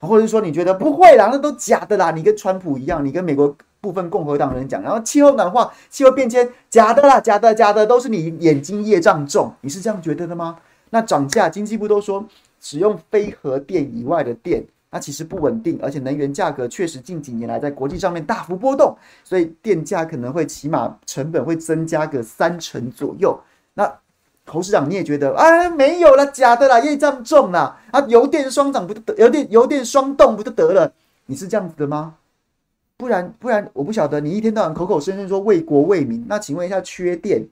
[0.00, 2.12] 或者说你觉得不会啦，那都假的啦。
[2.12, 9.52] 你跟川普一样，你跟美国部分共和党人讲，然后气候暖化、气候变迁，假的啦，假的，假的，都是你眼睛业障重。
[9.60, 10.58] 你是这样觉得的吗？
[10.90, 12.26] 那涨价，经济部都说
[12.60, 23.38] 使用非核电以外的电，那其实不稳定，而且能源价格确实近几年来在国际上面大幅波动，所以电价可能会起码成本会增加个三成左右。
[23.74, 23.92] 那
[24.46, 25.68] 侯市长，你也觉得啊？
[25.68, 27.78] 没有了，假的啦，业障重啦。
[27.90, 28.00] 啊！
[28.08, 29.14] 油电双涨不就得？
[29.16, 30.90] 油电油电双动不就得了？
[31.26, 32.14] 你是这样子的吗？
[32.98, 34.20] 不然不然，我不晓得。
[34.20, 37.46] 你一天到晚口口声声说为国为民，那请问一下，缺电、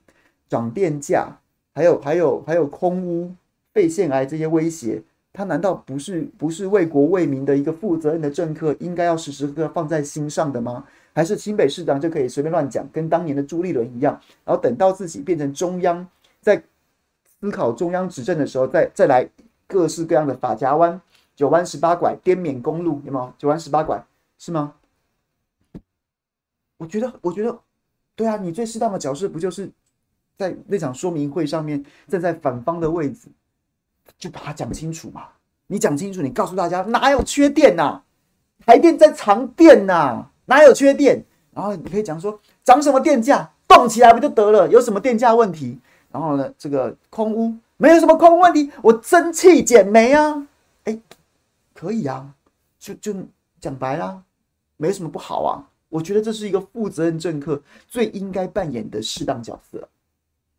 [0.49, 1.29] 涨电价，
[1.73, 3.33] 还有还有还有空污、
[3.73, 5.01] 肺腺癌这些威胁，
[5.33, 10.85] 他难道不是不是为国为民的一个负责任的政客，应该要时时刻刻放在心上的吗？
[11.15, 16.07] 还是新北市长就可以随便乱讲，跟当年的朱立伦一样，然后等到自己变成中央
[16.41, 16.63] 在。
[17.39, 19.29] 思考中央执政的时候，再再来
[19.69, 20.99] 各式各样的法夹弯、
[21.37, 23.31] 九弯十八拐、滇缅公路，有没有？
[23.37, 24.03] 九弯十八拐
[24.39, 24.73] 是吗？
[26.79, 27.59] 我觉得，我觉得，
[28.15, 29.71] 对啊，你最适当的角色不就是
[30.37, 33.29] 在那场说明会上面站在反方的位置，
[34.19, 35.29] 就把它讲清楚嘛？
[35.67, 38.03] 你讲清楚，你告诉大家哪有缺电呐？
[38.65, 41.25] 台电在藏电呐，哪有缺电？
[41.53, 44.69] 然后你可以讲说涨什么电价，动起来不就得了？
[44.69, 45.79] 有什么电价问题？
[46.11, 50.47] 然后呢，这个空屋没有什么空屋问题，我蒸汽减煤啊，
[50.85, 50.99] 哎，
[51.75, 52.35] 可以啊，
[52.79, 53.15] 就就
[53.61, 54.23] 讲白了，
[54.77, 55.65] 没什么不好啊。
[55.89, 59.89] 我觉得这是一个负责任政客最应该扮演的适当角色，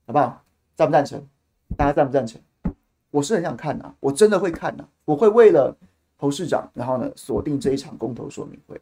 [0.05, 0.43] 好不好？
[0.75, 1.27] 赞不赞成？
[1.75, 2.41] 大家赞不赞成？
[3.11, 5.75] 我是很想看呐、啊，我真的会看呐、啊，我会为了
[6.17, 8.79] 侯市长，然后呢锁定这一场公投说明会。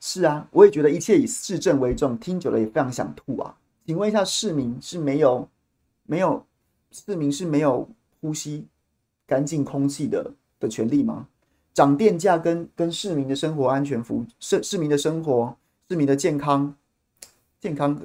[0.00, 3.56] 是啊，我也觉得一切以市政为重，听久了也非常想吐啊。
[3.86, 5.48] 请问一下，市民是没有
[6.04, 6.44] 没有
[6.90, 7.88] 市民是没有
[8.22, 8.64] 呼吸
[9.26, 11.28] 干净空气的的权利吗？
[11.74, 15.54] 涨电价跟跟市民的生活安全服市市民的生活
[15.90, 16.74] 市民的健康
[17.60, 18.00] 健康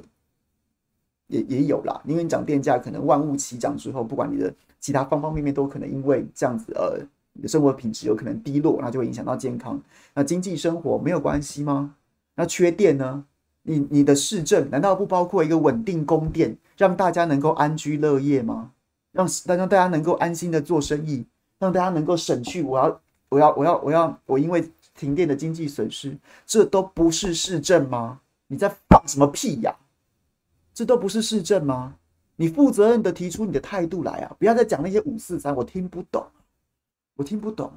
[1.28, 7.06] 也也有啦，因为你涨电价，可能万物齐涨之后，不管你的其他方方面面都可能因为这样子呃。
[7.34, 9.80] 你的生活品质有可能低落，那就会影响到健康。
[10.12, 11.94] 那经济生活没有关系吗？
[12.34, 13.24] 那缺电呢？
[13.62, 18.72] 你你的市政难道不包括一个稳定供电，让大家能够安居乐业吗？
[19.18, 21.26] 让让大家能够安心的做生意，
[21.58, 28.20] 让大家能够省去我要我要我要我要我因为停电的经济损失，这都不是市政吗？
[28.46, 29.74] 你在放什么屁呀？
[30.72, 31.96] 这都不是市政吗？
[32.36, 34.36] 你负责任的提出你的态度来啊！
[34.38, 36.24] 不要再讲那些五四三，我听不懂。
[37.16, 37.72] 我听不懂。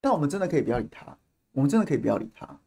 [0.00, 1.16] 但我们真的可以不要理他，
[1.52, 2.58] 我们真的可以不要理他。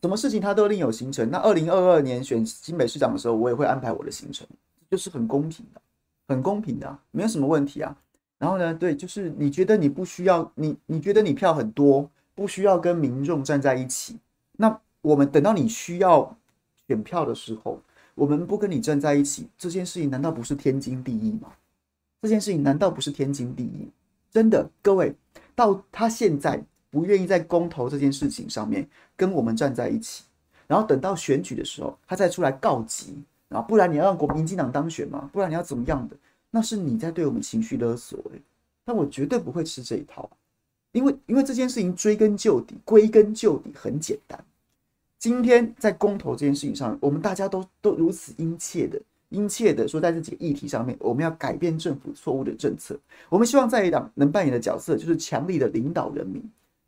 [0.00, 1.28] 什么事情他都另有行程。
[1.30, 4.46] 那二零二二年选新北市长的时候，我也会安排我的行程，
[4.90, 5.80] 就是很公平的。
[6.28, 7.96] 很公平的，没有什么问题啊。
[8.36, 14.18] 然后呢，对，就是你觉得你不需要，你你觉得你票很多，不需要跟民众站在一起。
[14.52, 16.36] 那我们等到你需要
[16.86, 17.80] 选票的时候，
[18.14, 21.50] 我们不跟你站在一起，这件事情难道不是天经地义吗？
[22.20, 23.88] 这件事情难道不是天经地义？
[24.30, 25.14] 真的，各位，
[25.58, 30.22] 到他现在不愿意在公投这件事情上面跟我们站在一起，
[30.68, 33.16] 然后等到选举的时候，他再出来告急。
[33.48, 35.30] 啊，不然你要让国民进党当选吗？
[35.32, 36.14] 不然你要怎么样的？
[36.50, 38.42] 那是你在对我们情绪勒索诶。
[38.84, 40.30] 但我绝对不会吃这一套，
[40.92, 44.38] 因为因为这件事情追根究底，归根究底很简单。
[45.18, 52.98] 今天在公投这件事情上，我们大家都都如此殷切的、殷切的说，在这几个议题上面，我们要改变政府错误的政策。
[53.28, 56.42] 我们希望在野党能扮演的角色，就是强力的领导人民，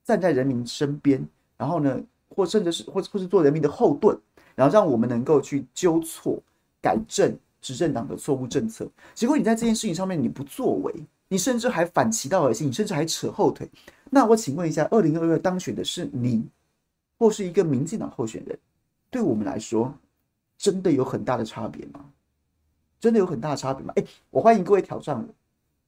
[0.05, 1.27] 站在人民身边，
[1.57, 4.19] 然后呢，或甚至是或或是做人民的后盾，
[4.55, 6.43] 然后让我们能够去纠错。
[6.83, 10.95] 改正执政党的错误政策，结果你在这件事情上面你不作为，
[11.29, 13.69] 你甚至还反其道而行，你甚至还扯后腿。
[14.09, 16.43] 那我请问一下，二零二二当选的是你，
[17.19, 18.59] 或是一个民进党候选人？
[19.11, 19.93] 对我们来说，
[20.57, 22.03] 真的有很大的差别吗？
[23.01, 23.93] 真的有很大的差别吗？
[23.97, 25.17] 哎，我欢迎各位挑战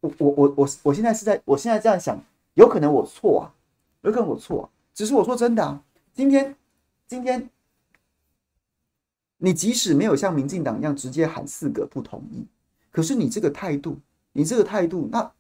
[0.01, 2.19] 我，我我我我我现在是在，我现在这样想，
[2.55, 3.55] 有可能我错啊，
[4.01, 6.57] 有可能我错啊，只是我说真的啊，今天
[7.07, 7.49] 今天。
[9.45, 12.47] 你即使没有像民进党一样直接喊四个不同意，
[12.93, 13.99] 可是你这个态度，
[14.31, 15.33] 你这个态度，那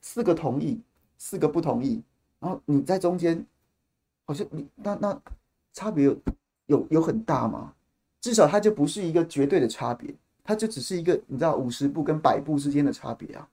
[0.00, 0.80] 四个同意，
[1.18, 2.00] 四个不同意，
[2.38, 3.44] 然后你在中间，
[4.24, 5.20] 好像你那那
[5.72, 6.16] 差别有
[6.66, 7.74] 有有很大吗？
[8.20, 10.14] 至少它就不是一个绝对的差别，
[10.44, 13.48] 它就只是一个你知道五十步跟百步之间的差别啊。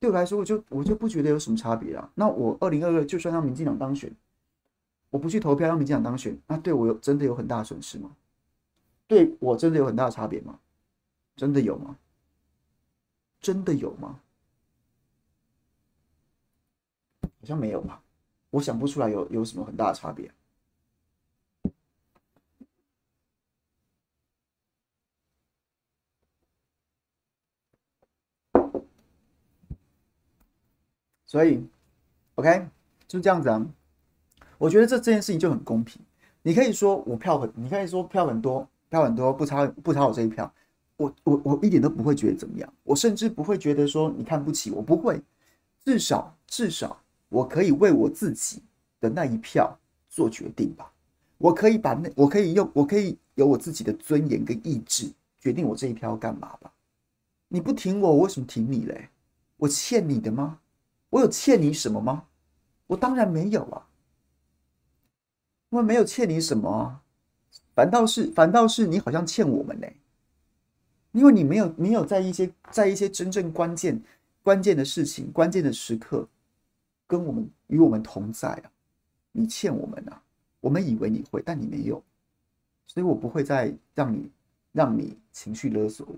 [0.00, 2.10] 对我来说，我就我就不觉得有什么差别啊。
[2.14, 4.14] 那我二零二二就算让民进党当选，
[5.10, 8.14] 我不去投票让民进党当选，那对我有真的有很大的损失吗？
[9.06, 10.58] 对我真的有很大的差别吗？
[11.36, 11.96] 真的有吗？
[13.40, 14.20] 真的有吗？
[17.22, 18.02] 好像没有吧，
[18.50, 20.30] 我想不出来有有什么很大的差别。
[31.34, 31.60] 所以
[32.36, 32.68] ，OK，
[33.08, 33.66] 就这样子啊。
[34.56, 36.00] 我觉得这这件事情就很公平。
[36.42, 38.64] 你可以说我票很，你可以说票很多。
[38.88, 40.54] 票很多，不差不差我这一票，
[40.96, 45.20] 我我我一点都不会觉得怎么样，我甚至不会觉得说你看不起我，不会，
[45.84, 46.96] 至少至少
[47.28, 48.62] 我可以为我自己
[49.00, 49.76] 的那一票
[50.08, 50.88] 做决定吧，
[51.38, 55.10] 我可以把那我可以用我可以有我自己的尊严跟意志
[55.40, 56.70] 决定我这一票要干嘛吧，
[57.48, 59.08] 你不挺我，我为什么挺你嘞？
[59.56, 60.60] 我欠你的吗？
[61.14, 62.24] 我有欠你什么吗？
[62.88, 63.86] 我当然没有啊，
[65.68, 67.02] 我没有欠你什么啊。
[67.72, 69.86] 反倒是，反倒是你好像欠我们呢，
[71.12, 74.02] 因为你没有没有在一些在一些真正关键
[74.42, 76.28] 关键的事情、关键的时刻，
[77.06, 78.72] 跟我们与我们同在啊，
[79.30, 80.20] 你欠我们啊，
[80.58, 82.02] 我们以为你会，但你没有，
[82.88, 84.28] 所以我不会再让你
[84.72, 86.16] 让你情绪勒索我，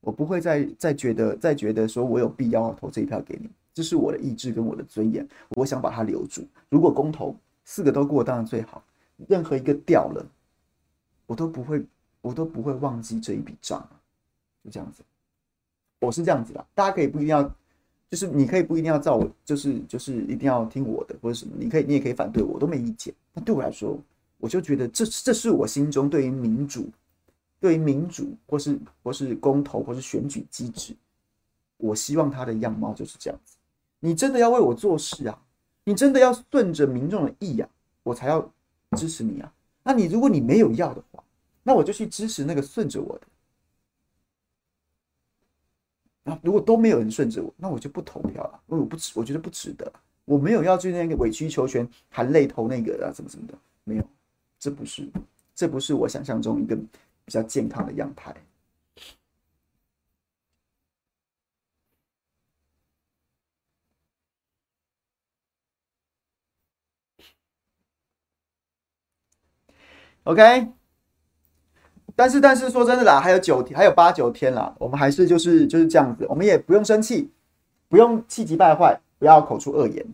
[0.00, 6.42] 我不会再再觉得再觉得说我有必要投这一票给你，这是我的意志跟我的尊严，我想把它留住。
[6.70, 8.82] 如果公投四个都过，当然最好，
[9.28, 10.26] 任何一个掉了，
[11.26, 11.84] 我都不会
[12.22, 13.86] 我都不会忘记这一笔账，
[14.64, 15.02] 就这样子，
[16.00, 17.54] 我是这样子的，大家可以不一定要。
[18.08, 23.12] 就是你可以不一定要照我，就是就是一定要听我的或者什么，你可以你也可以反对我，都没意见。
[23.34, 23.98] 那对我来说，
[24.38, 26.88] 我就觉得这这是我心中对于民主、
[27.58, 30.94] 对于民主或是或是公投或是选举机制，
[31.78, 33.55] 我希望它的样貌就是这样子。
[34.00, 35.42] 你真的要为我做事啊，
[35.84, 37.68] 你真的要顺着民众的意啊，
[38.02, 38.52] 我才要
[38.96, 39.52] 支持你啊。
[39.82, 41.22] 那你如果你没有要的话，
[41.62, 43.26] 那我就去支持那个顺着我的。
[46.22, 49.92] 那如果都没有人顺着我，那我就不投票了，因为我不值，我觉得不值得。
[50.24, 54.04] 我没有要去那个委曲求全、含泪投那个啊，什么什么的，没有，
[54.58, 55.08] 这不是，
[55.54, 58.34] 这不是我想象中一个比较健康的样态。
[70.26, 70.68] OK。
[72.14, 77.30] 但是，但是说真的啦，还有九天，还有八九天啦，我们还是就是就是这样子，我们也不用生气，
[77.88, 80.04] 不用气急败坏，不要口出恶言，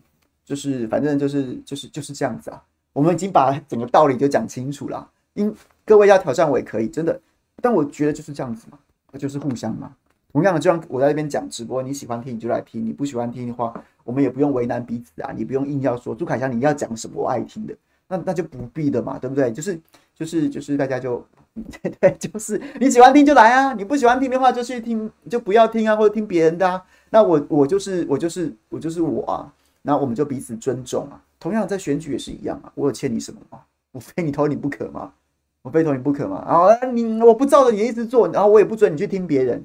[0.43, 2.61] 就是反正就是就是就是这样子啊。
[2.91, 5.55] 我们已经把整个道理就讲清楚了，因
[5.85, 7.19] 各位要挑战我也可以，真的。
[7.61, 8.77] 但我觉得就是这样子嘛，
[9.17, 9.95] 就是互相嘛。
[10.33, 15.31] 同样的，就像我在这边讲直播，你喜欢听你就来听，你不喜欢听的话，我们也不用为难彼此啊。
[15.33, 17.73] 你不用硬要说朱凯翔你要讲什么我爱听的，
[18.07, 19.51] 那那就不必的嘛，对不对？
[19.51, 19.79] 就是
[20.13, 21.25] 就是就是大家就。
[21.83, 26.83] 对对，就是你喜欢听就来啊，你不喜欢听的话就去听，就不要听啊，或者听别人的啊。
[27.11, 31.23] 那我我就是我就是我就是我啊，那我们就彼此尊重啊。
[31.39, 33.59] 同样在选举也是一样啊，我有欠你什么吗？
[33.91, 35.13] 我非你投你不可吗？
[35.61, 36.43] 我非投你不可吗？
[36.47, 39.63] 然后你我不照着你的意思做，然后我也不准你去听别人，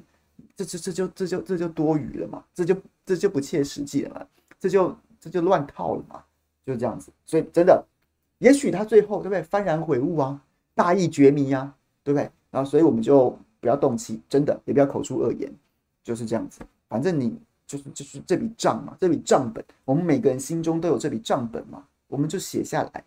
[0.55, 4.21] 这这这就这就这就多余了嘛，这就这就不切实际了嘛，
[4.59, 6.21] 这就这就乱套了嘛，
[6.63, 7.11] 就这样子。
[7.25, 7.83] 所以真的，
[8.39, 10.41] 也许他最后对不对幡然悔悟啊，
[10.75, 11.75] 大义觉迷啊。
[12.01, 12.31] 对不对？
[12.49, 15.53] 然后，所以我们就不要动气，真的也不要口出恶言，
[16.01, 16.61] 就是这样子。
[16.87, 17.37] 反正你
[17.67, 23.03] 就是就是这笔账嘛，这笔账本，我们每个人心中都有这笔账本嘛，我们就写下来，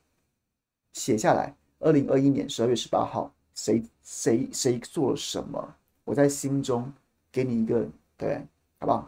[0.92, 1.52] 写下来。
[1.80, 5.74] 二零二一年十二月十八号，谁谁谁做了什么？
[6.04, 6.92] 我在心中
[7.32, 7.84] 给你一个
[8.16, 8.46] 对，
[8.78, 9.04] 好不好？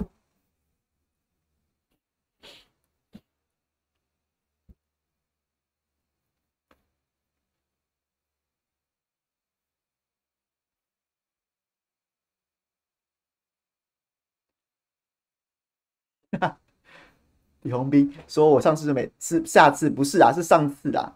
[17.65, 21.13] 李红斌说：“我上次没是下次不是啊，是上次啊。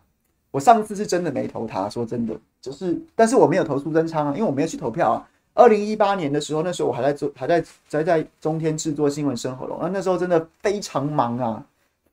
[0.51, 5.29] 我上次是真的没投他，说真的，就是但是我没有投苏贞昌啊，因为我没有去投票啊。
[5.53, 11.67] 二零一八年的时候，那时候我还在做，还在在在中天制作新闻生活龙啊，那时候真的非常忙啊，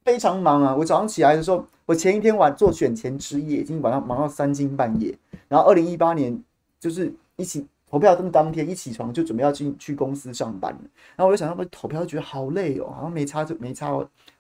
[0.04, 0.76] 非常忙啊。
[0.76, 5.18] 我早上起来的时候，我前一天晚做选前之夜，已经晚上忙到三更半夜。
[5.48, 6.38] 然后二零一八年
[6.80, 7.66] 就是一起。”
[7.96, 10.78] 投票这么当天一起床就准备要进去公司上班，
[11.16, 13.90] 然后我就想，要不投票觉得好累哦，好像没差就没差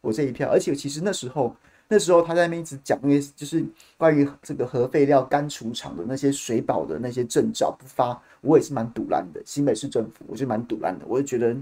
[0.01, 0.49] 我这一票。
[0.51, 1.55] 而且其实那时候
[1.87, 9.41] 那时候他在那边一直讲那些就是关于这个核废料干储厂的那些水保的那些证照不发，我也是蛮赌烂的。
[9.45, 11.53] 新北市政府我就蛮赌烂的，我就觉得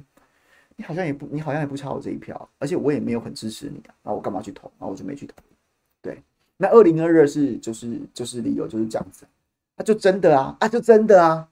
[0.76, 4.64] 你好像也不你好像也不差我这一票，而且我也没有很支持你啊，那我干嘛去投？
[4.80, 5.36] 然后我就没去投。
[6.02, 6.24] 对，
[6.58, 9.28] 那二零二二是就是就是理由就是这样子，
[9.78, 11.48] 那、啊、就真的啊啊就真的啊。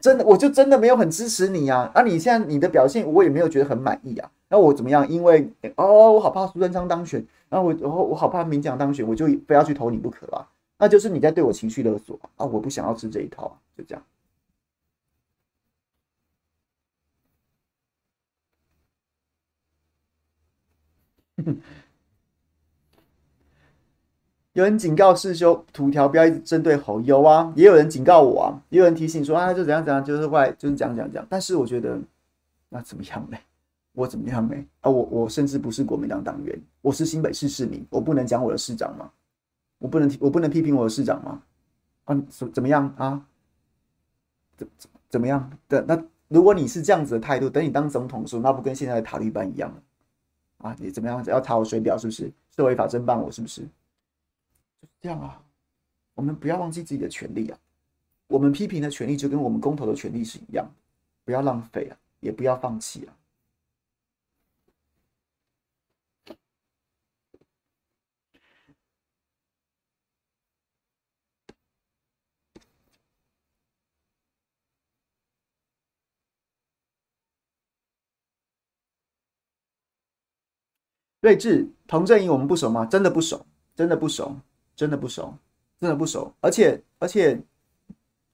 [0.00, 1.90] 真的，我就真的没有很支持你啊！
[1.92, 4.30] 啊，你现在你的表现，我也没有觉得很满意啊。
[4.48, 5.08] 那我怎么样？
[5.08, 10.48] 因为哦，我好怕苏贞昌当选，然后我我我好怕民进党当选，我就非要去投你不可啊！
[10.78, 12.46] 那就是你在对我情绪勒索啊！
[12.46, 14.04] 我不想要吃这一套啊，就这样。
[24.58, 31.24] 有人警告世修土条不要一直针对侯，有啊，也有人警告我啊，也有人提醒说啊，就怎样怎样，就是坏，就是讲讲讲。
[31.30, 31.96] 但是我觉得
[32.68, 33.38] 那怎么样呢？
[33.92, 34.56] 我怎么样呢？
[34.80, 39.08] 啊，我我甚至不是国民党党员，我是新北市市民，我不能讲我的市长吗？
[39.78, 41.40] 我不能我不能批评我的市长吗？
[42.06, 43.24] 啊，怎怎么样啊？
[44.56, 44.66] 怎
[45.08, 45.84] 怎么样的？
[45.86, 49.82] 那如果你是这样子的态度，等你当总统的时候，那不跟现在的塔利班一样了？
[50.68, 51.24] 啊，你怎么样？
[51.26, 52.32] 要查我水表是不是？
[52.56, 53.62] 是违法侦办我是不是？
[55.00, 55.42] 这样啊
[56.14, 57.58] 我们不要忘记自己的权利啊。
[58.26, 60.68] 我们批评的权利就跟我们公投的权利是一样
[61.24, 63.14] 不要浪费啊也不要放弃啊。
[81.20, 82.86] 睿智童振英我们不熟吗？
[82.86, 83.44] 真的不熟
[83.74, 84.40] 真的不熟。
[84.78, 85.34] 真的不熟，
[85.80, 86.32] 真的不熟。
[86.40, 87.42] 而且而且，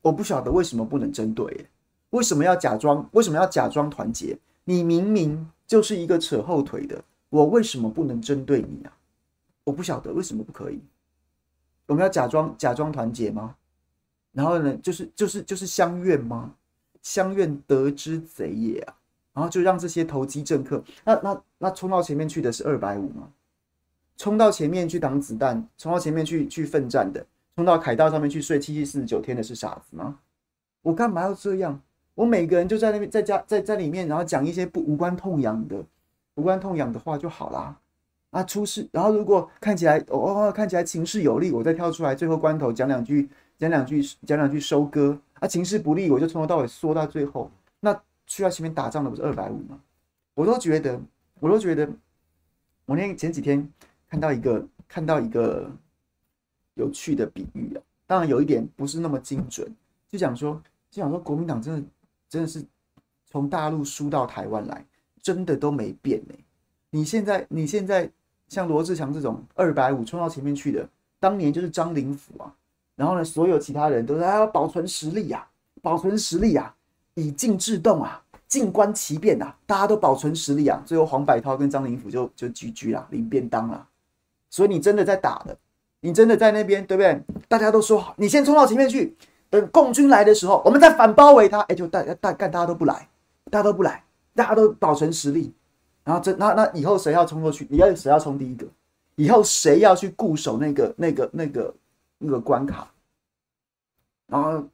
[0.02, 1.66] 我不晓得为什么不能针对，
[2.10, 3.08] 为什么要假装？
[3.12, 4.38] 为什么要假装团结？
[4.64, 8.92] 你明明就是一个扯后腿的，我为什么不能针对你啊？
[9.64, 10.78] 我不晓得为什么不可以。
[11.86, 13.56] 我们要假装假装团结吗？
[14.32, 16.54] 然后呢，就是就是就是相愿吗？
[17.00, 18.94] 相愿得之贼也啊！
[19.32, 23.30] 然后就让这些投机政客，那那那冲到前面去的是二百五吗？
[24.16, 27.24] 冲到前面去挡子弹，冲到前面去去奋战的，
[27.56, 30.18] 冲到凯道上面去睡七七四十九天的是傻子吗？
[30.82, 31.80] 我干嘛要这样？
[32.14, 35.84] 我每个人就在那边在家在在里面，然后讲一些不无关痛痒的
[36.34, 37.76] 无关痛痒的话就好啦。
[38.30, 47.50] 啊，出事，然后如果看起来哦哦,哦看起来情势有利，我再跳出来，最后关头讲两句讲两句讲两句收割啊，情势不利，我就从头到尾缩到最后
[47.80, 48.00] 那。
[48.26, 49.78] 去到前面打仗的不是二百五吗？
[50.32, 50.98] 我都觉得，
[51.40, 51.86] 我都觉得，
[52.86, 53.70] 我那前几天
[54.14, 55.68] 看到一个看到一个
[56.74, 59.68] 有趣的比喻啊，当然有一点不是那么精准，
[60.08, 60.54] 就讲说，
[60.88, 61.88] 就讲说国民党真的
[62.28, 62.64] 真的是
[63.28, 64.86] 从大陆输到台湾来，
[65.20, 66.34] 真的都没变呢。
[66.90, 68.08] 你现在你现在
[68.46, 70.88] 像罗志强这种二百五冲到前面去的，
[71.18, 72.54] 当年就是张灵甫啊，
[72.94, 75.44] 然后呢，所有其他人都是要保存实力呀，
[75.82, 76.72] 保存实力呀。
[77.14, 80.80] 以静制动啊，静观其变啊，大家都保存实力啊。
[80.86, 83.88] 最后黄百韬跟张灵甫就就 GG 了，领便当了。
[84.54, 85.58] 所以你真的在打的，
[85.98, 87.20] 你真的在那边，对不对？
[87.48, 89.16] 大家都说好，你先冲到前面去，
[89.50, 91.58] 等共军来的时候，我们再反包围他。
[91.62, 93.08] 哎，就大大干，大家都不来，
[93.50, 95.52] 大家都不来，大家都保存实力。
[96.04, 97.66] 然后这那那以后谁要冲过去？
[97.68, 98.64] 你要谁要冲第一个？
[99.16, 101.74] 以后谁要去固守那个那个那个
[102.18, 102.88] 那个关卡？
[104.28, 104.64] 然后。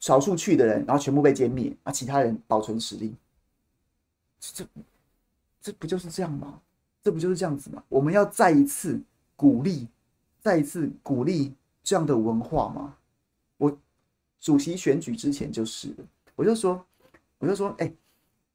[0.00, 3.16] 少数去的人，然后全部被歼灭，啊，其他人保存实力，
[4.38, 4.64] 这
[5.60, 6.60] 这不就是这样吗？
[7.02, 7.82] 这不就是这样子吗？
[7.88, 9.00] 我们要再一次
[9.38, 9.86] 鼓励，
[10.40, 12.96] 再一次鼓励这样的文化吗？
[13.56, 13.78] 我
[14.40, 15.94] 主席选举之前就是，
[16.34, 16.84] 我就说，
[17.38, 17.92] 我就说，哎，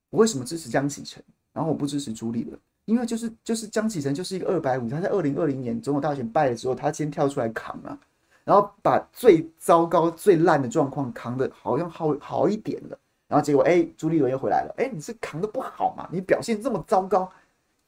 [0.09, 1.23] 我为什么支持江启臣？
[1.53, 7.97] 然后我不支持朱立伦，因为就是就是江启臣就是一个二百五，他在二零二零年总统大选败了之后，他先跳出来扛啊。
[8.43, 16.09] 然后把最糟糕、最烂的状况扛得好像好好一点了，然后结果哎，朱立伦又回来了，哎，你是扛得不好嘛？
[16.11, 17.31] 你表现这么糟糕，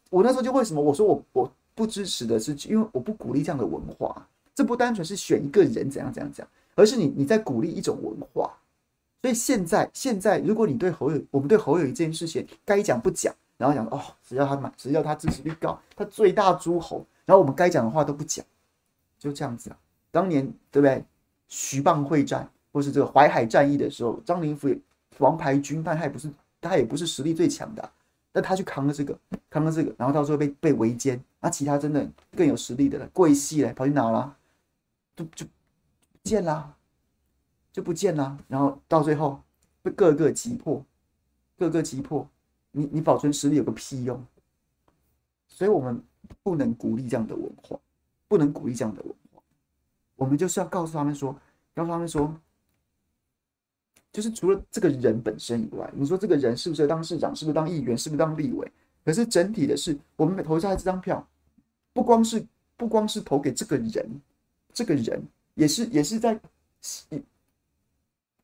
[0.10, 8.52] 我那时候就为什么我说我我不支持的是，因为我不鼓励这样的文化，这不单纯是选一个人怎样怎样讲，而是你你在鼓励一种文化。
[9.22, 18.46] 所以现在现在，如果你对侯友，我们对侯友宜这件事情该讲不讲，然后讲哦，只要他满，只要他支持率高，他最大诸侯，然后我们该讲的话都不讲，
[19.20, 19.78] 就这样子啊。
[20.12, 21.04] 当年对不对？
[21.48, 24.78] 徐蚌会战或是这个淮海战役的时候，张灵甫也
[25.18, 27.92] 王牌军，但他也不是他也不是实力最强的，
[28.32, 29.18] 但他去扛了这个，
[29.50, 34.36] 扛了这个，然后到时候被被围歼，那其他真的更有实力的了，贵系嘞跑去哪了？
[35.16, 35.46] 就就
[36.24, 36.76] 见啦，
[37.72, 39.40] 就不见啦，然后到最后
[39.84, 40.84] 被各个击破，
[41.56, 42.28] 各个击破，
[42.72, 44.26] 你你保存实力有个屁用？
[45.48, 46.02] 所以我们
[46.42, 47.80] 不能鼓励这样的文化，
[48.28, 49.40] 不能鼓励这样的文化。
[50.16, 51.32] 我们就是要告诉他们说，
[51.76, 52.36] 告诉他们说，
[54.12, 58.72] 就是除了这个人本身以外，你说这个人是不是当市长，是不是当议员，是不是当立委？
[59.04, 61.24] 可是整体的是，我们投下来这张票，
[61.96, 64.22] 不光是不光是投给这个人，
[64.74, 65.24] 这个人
[65.54, 66.38] 也是也是在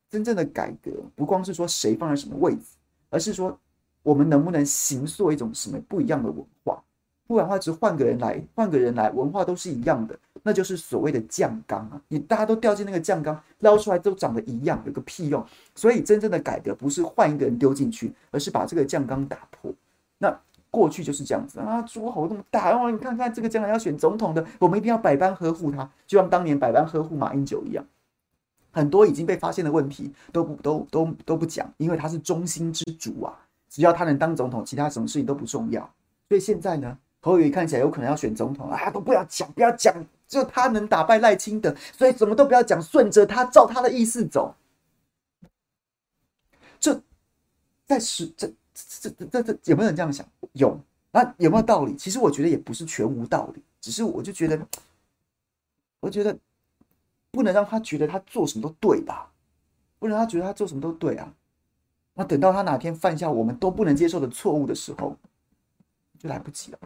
[0.08, 2.62] 真正的改革，不光是说谁放在什么位置，
[3.10, 3.56] 而是说
[4.02, 6.82] 我们能不能形塑一种什么不一样的文化？
[7.26, 10.18] 不然的话，只换个人来，换个人来，文化都是一样的。
[10.42, 12.02] 那就是所谓的酱缸啊！
[12.08, 15.46] 你大家都掉进那个酱缸，捞出来都长得一样，有个屁用！
[15.74, 19.72] 所以真正的改革不是换一个人丢进去，而是把这个酱缸打破。
[20.18, 20.40] 那
[20.72, 27.84] 过去就是这样子啊，诸侯那么大，然后你看看这个将来要选总统的，我们一定要百般呵护他，就像当年百般呵护马英九一样。
[28.72, 35.82] 很多已经被发现的问题都不都都都不讲，因为他是中心之主啊，只要他能当总统，其他什么事情都不重要。
[36.28, 39.94] 所以现在呢，侯友宜看起来有可能要选总统啊，都不要讲，不要讲。
[40.26, 44.54] 就他能打败赖清德，所以什么都不要讲，顺着他，照他的意思走。
[46.80, 46.98] 这
[47.84, 50.26] 在是这这这这这有没有人这样想？
[50.52, 50.78] 有，
[51.10, 51.94] 那有没有道理？
[51.96, 54.66] 其实我觉得也不是全无道理，只是我就觉得，
[56.00, 56.36] 我觉得
[57.30, 59.30] 不能让他觉得他做什么都对吧？
[59.98, 61.34] 不能让他觉得他做什么都对啊。
[62.14, 65.16] 那等到他哪天犯下我们都不能接受的错误的时候，
[66.18, 66.78] 就来不及了。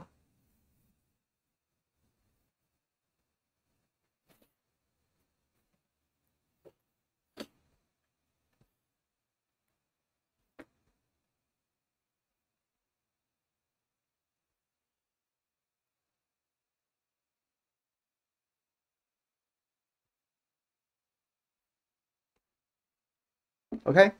[23.87, 24.11] OK，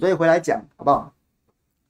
[0.00, 1.14] 所以回来讲好不好？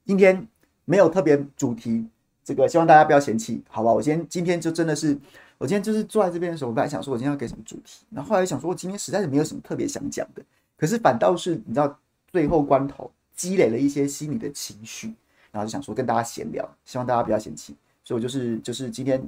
[0.05, 0.47] 今天
[0.85, 2.07] 没有特别主题，
[2.45, 3.91] 这个希望大家不要嫌弃，好吧？
[3.91, 5.19] 我今天今天就真的是，
[5.57, 10.43] 我今天就是坐在这边的时候，我本来想说我今天要给什么主题，然后后来想说我今天实在是没有什么特别想讲的，
[10.77, 11.99] 可是反倒是你知道
[12.31, 15.15] 最后关头积累了一些心里的情绪，
[15.51, 19.19] 然后就想说跟大家闲聊，希望大家不要嫌弃，所以我就是就是今天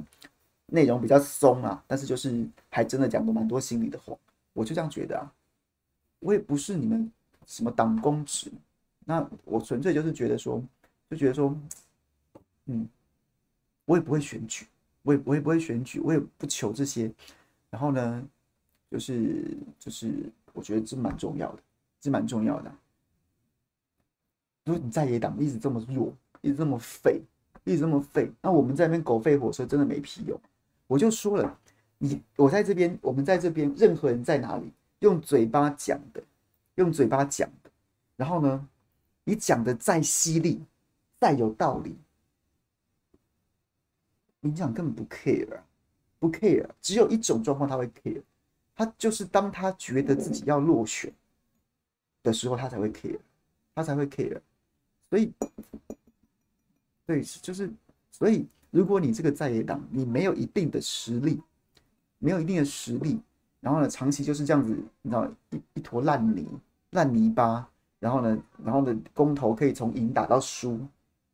[0.67, 4.15] 内容比较松啊，但是就是还真的讲过蛮多心里的话，
[4.53, 5.33] 我就这样觉得啊。
[6.23, 7.11] 我也不是你们
[7.51, 8.49] 什么党公职，
[9.05, 10.63] 那我纯粹就是觉得说，
[11.11, 11.53] 就觉得说，
[12.67, 12.89] 嗯，
[13.85, 14.69] 我也不会选举，
[15.03, 17.11] 我也我也不会选举，我也不求这些。
[17.69, 18.25] 然后呢，
[18.89, 21.63] 就是就是，我觉得这蛮重要的，
[22.01, 22.73] 这蛮重要的。
[24.65, 27.21] 如果你在野党一直这么弱，一直这么废，
[27.65, 30.41] 一直这么废，那我们在那边狗吠火车真的没屁用。
[30.87, 31.59] 我就说了，
[31.99, 34.73] 你我在这边，我们在这边，任何人在哪里？
[35.01, 36.23] 用嘴巴讲的，
[36.81, 37.71] 用嘴巴讲的，
[38.17, 38.69] 然后呢，
[39.25, 40.63] 你讲的再犀利，
[41.19, 41.97] 再有道理，
[44.41, 45.61] 民进党根本不 care，
[46.19, 48.23] 不 care，只有一种状况他会 care，
[48.75, 51.13] 他就是当他觉得自己要落选
[52.23, 53.19] 的时候，他才会 care，
[53.75, 54.41] 他才会 care，
[55.11, 55.33] 所以，
[57.07, 57.71] 对，就是，
[58.11, 61.43] 所以，如果你这个在野党，你没有一定的实力，
[62.19, 63.21] 没有一定的实力。
[63.61, 66.49] 然后呢，长期就是这样子，你知道，一一坨烂泥、
[66.91, 67.69] 烂泥巴。
[67.99, 70.81] 然后呢，然后呢，公投可以从赢打到输，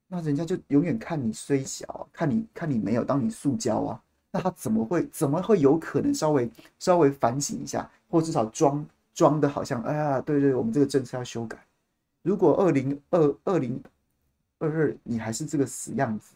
[0.09, 4.03] 那人家就永远看你虽小，看你看你没有当你塑胶啊，
[4.33, 8.85] 那他怎么会怎么会有可能稍微稍微反省一下，或至少装
[9.15, 11.57] 装的好像，哎呀，对对，我们这个政策要修改。
[12.23, 13.81] 如果二零二二零
[14.59, 16.35] 二二你还是这个死样子，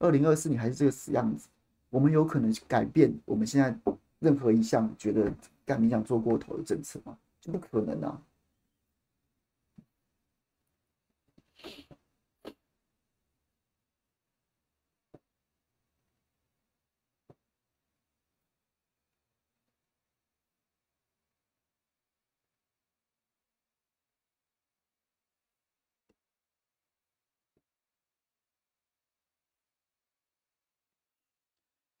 [0.00, 1.46] 二零二四你还是这个死样子，
[1.90, 3.76] 我们有可能改变我们现在。
[4.20, 5.32] 任何一项觉得
[5.64, 7.16] 干你想做过头的政策吗？
[7.40, 8.22] 这不可能啊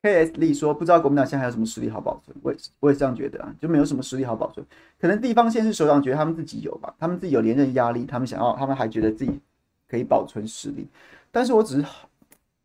[0.08, 0.32] ！K.S.
[0.32, 2.36] 力说：“不知道国民党现在还有什么实力好保存？
[2.42, 4.64] 我也，我也这样觉得啊，就没有什么实力好保存。
[5.00, 9.40] 可能地方县市首长觉得他们自己有吧，他们自己有连任压力，他们想要，他们还觉得自己
[9.88, 10.86] 可以保存实力。
[11.30, 11.86] 但是我只是，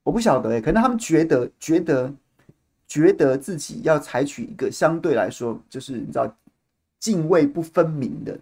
[0.03, 2.13] 我不晓得哎、欸，可能他们觉得，觉得，
[2.87, 6.35] 觉得自己要采取一个相对来说，就是你知道，
[6.99, 8.37] 泾渭不分明的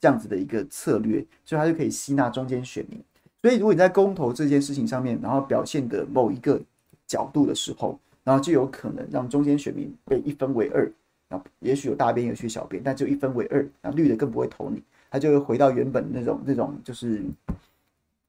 [0.00, 3.00] 这样子的一个策略，所以他就可以吸纳中间选民。
[3.40, 6.60] 所以如果你在公投这件事情上面，然后表现的某一个
[7.06, 10.82] 角度的时候，然后就有可能让中间选民被一分为二，
[11.30, 17.24] 然后也许有大边，也许小边，但就一分为二，然后绿的更不会投你，他就会回到原本那种那种就是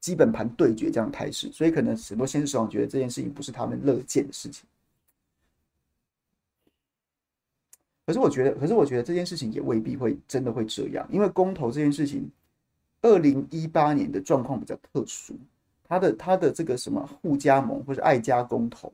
[0.00, 4.66] 基本盘对决这样的态势，所以可能很多县市首长觉得这件事情不是他们乐见的事情。
[8.06, 12.26] 可是我觉得，可是我觉得这件事情也未必会真的会这样，因为公投这件事情，
[13.02, 15.34] 二零一八年的状况比较特殊，
[15.86, 18.90] 他的他的这个什么互加盟或者爱家公投。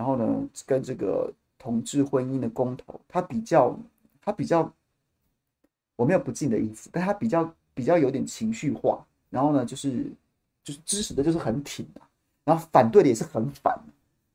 [0.00, 3.78] 然后呢，跟这个同志婚姻的公投，他比较，
[4.22, 4.72] 他比较，
[5.94, 9.04] 我没有不敬的意思，但他比较比较有点情绪化。
[9.28, 10.10] 然后呢，就是
[10.64, 12.08] 就是支持的就是很挺啊，
[12.44, 13.78] 然后反对的也是很反。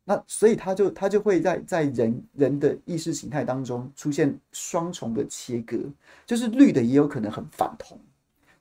[0.03, 5.79] 那所以他就他就会在在人人的意识形态当中出现双重的切割，
[6.27, 7.99] 就是绿的也有可能很反同，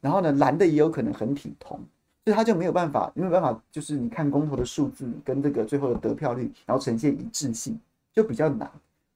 [0.00, 1.78] 然后呢，蓝的也有可能很挺同。
[2.25, 7.79] 所以他就没有办法，没有办法，就是你看公投的数字跟这个最后的得票率，然后呈现一致性，
[8.14, 8.70] 就比较难。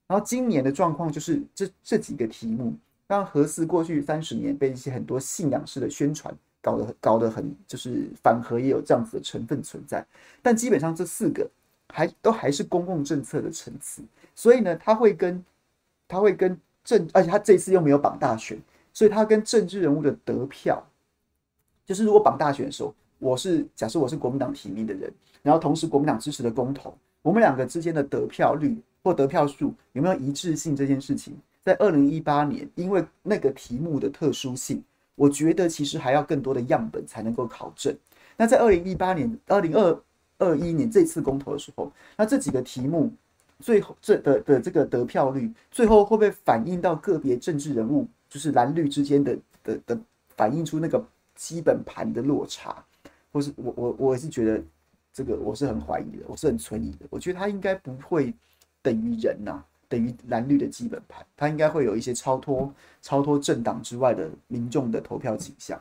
[0.07, 2.75] 然后今年的状况就是这这几个题目，
[3.07, 10.07] 当然核四过去三十年被一些很多信仰式的宣传搞得搞得很，就是反核也有这样子的成分存在。
[10.43, 11.49] 但基本上这四个
[11.89, 14.03] 还都还是公共政策的层次，
[14.35, 15.43] 所以呢，他会跟
[16.07, 18.59] 他会跟政，而且他这次又没有绑大选，
[18.93, 20.87] 所以他跟政治人物的得票。
[21.89, 25.11] 就是如果绑大选的时候，我是假设我是国民党提名的人，
[25.43, 31.35] 然后同时国民党支持的公投，我们两个之间的得票率或得票数有没有一致性这件事情，
[31.65, 34.85] 在二零一八年，因为那个题目的特殊性，
[35.15, 37.97] 我觉得其实还要更多的样本才能够考证。
[38.37, 40.03] 那在二零一八年、二零二
[40.37, 43.11] 二一年这次公投的时候，那这几个题目
[43.61, 49.99] 最后这的的这个得票率，最后会不会反映到个别政治人物，就是蓝绿之间的的的
[50.37, 51.03] 反映出那个？
[51.39, 52.85] 基本盘的落差，
[53.33, 54.61] 或是我我我是觉得
[55.13, 57.07] 这个我是很怀疑的，我是很存疑的。
[57.11, 58.35] 我觉得它应该不会
[58.83, 65.81] 等于人呐、等于蓝绿的基本盘，它应该会有一些超脱超脱政党之外的民众的投票倾向。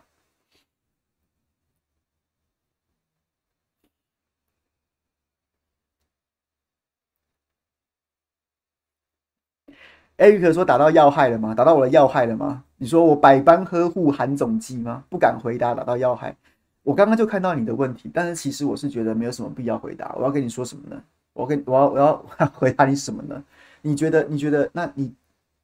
[10.17, 11.53] 艾瑞克说：“打到要害了吗？
[11.53, 12.63] 打到我的要害了吗？
[12.77, 15.03] 你说我百般呵护韩总机吗？
[15.09, 16.35] 不敢回答，打到要害。
[16.81, 20.15] 我刚刚就看到你的问题，但是其实我是觉得没有什么必要回答。
[20.17, 20.99] 我要跟你说什么呢？
[21.33, 21.99] 我跟我要我
[22.39, 23.43] 要回答你什么呢？
[23.83, 24.67] 你觉得你觉得？
[24.73, 25.13] 那你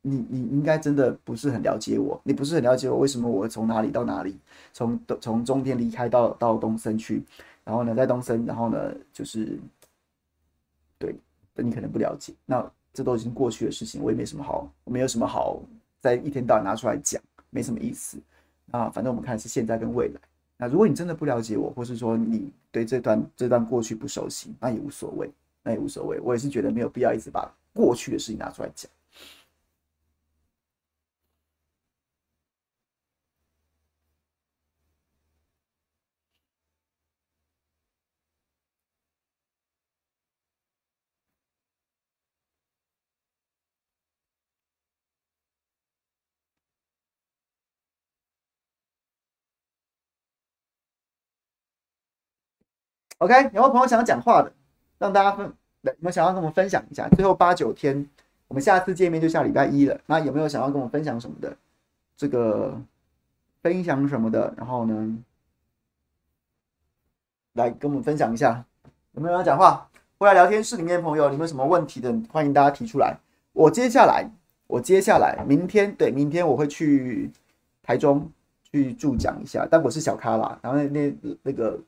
[0.04, 4.38] 你你应该真的不是很了解我，你不是很了解我为什么我从哪里到哪里，
[4.72, 7.24] 从从中天离开到到东森去，
[7.64, 9.58] 然后呢在东森，然后呢就是
[11.00, 11.16] 对，
[11.56, 15.60] 你可能不了解那。”这都已经过去的事情，我也没什么好，我没有什么好
[16.00, 18.20] 在一天到晚拿出来讲，没什么意思。
[18.72, 20.22] 啊，反正我们看是现在跟未来。
[20.58, 25.30] 那如果你真的不了解我，或是说你对这段这段过去不熟悉，那也无所谓，
[25.64, 26.20] 那也无所谓。
[26.22, 28.90] 我也是觉得没有必要一直把过去的事情拿出来讲。
[53.24, 54.52] OK，有没有朋友想要讲话的？
[54.98, 55.46] 让大家分，
[55.84, 57.08] 有没有想要跟我们分享一下？
[57.16, 58.06] 最后八九天，
[58.50, 59.98] 我们下次见面就下礼拜一了。
[60.08, 61.56] 那有没有想要跟我们分享什么的？
[62.18, 62.78] 这个
[63.62, 64.54] 分享什么的？
[64.58, 65.18] 然后呢，
[67.54, 68.66] 来跟我们分享一下。
[69.14, 69.90] 有没有要讲话？
[70.18, 72.14] 过来聊天室里面的朋友，你们有什么问题的？
[72.30, 73.18] 欢迎大家提出来。
[73.54, 74.30] 我接下来，
[74.68, 77.32] 我接下来，明天对，明天我会去
[77.84, 78.30] 台中
[78.70, 80.60] 去助讲一下，但我是小咖啦。
[80.62, 81.80] 然后那那个。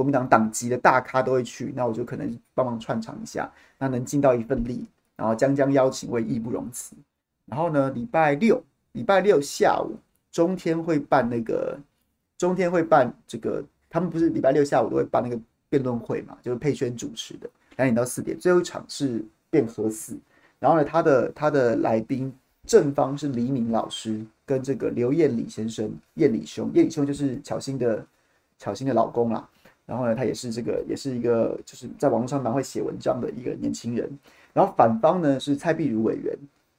[0.00, 6.96] 国民党党籍的大咖都会去，那我就可能帮忙串场一下，那能尽到一份力，然后将将邀请为义不容辞。
[7.44, 9.94] 然后呢，礼拜六，礼拜六下午，
[10.32, 11.78] 中天会办那个，
[12.38, 15.38] 中天会办这个，他们不是礼拜六下午都会办那个
[15.68, 17.46] 辩论会嘛，就是佩轩主持的，
[17.76, 20.18] 两点到四点，最后一场是辩核四。
[20.58, 22.32] 然后呢，他的他的来宾
[22.66, 28.02] 正方是黎明老师跟这个刘燕里先生，燕里兄，燕里兄就是巧心的
[28.58, 29.46] 巧心的老公啦。
[29.90, 34.08] 然后呢，他也是这个，也是一个，就是在网络上蛮会写文章的一个年轻人。
[34.52, 36.32] 然后反方呢是蔡壁如委员，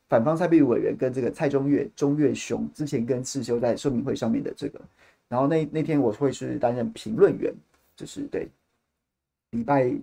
[0.08, 4.80] 反方蔡壁如委员跟这个蔡中岳、中岳雄之前跟刺修在说明会上面的这个。
[5.28, 7.54] 然后那那天我会是担任评论员，
[7.98, 8.48] 就是对，
[9.50, 9.94] 礼拜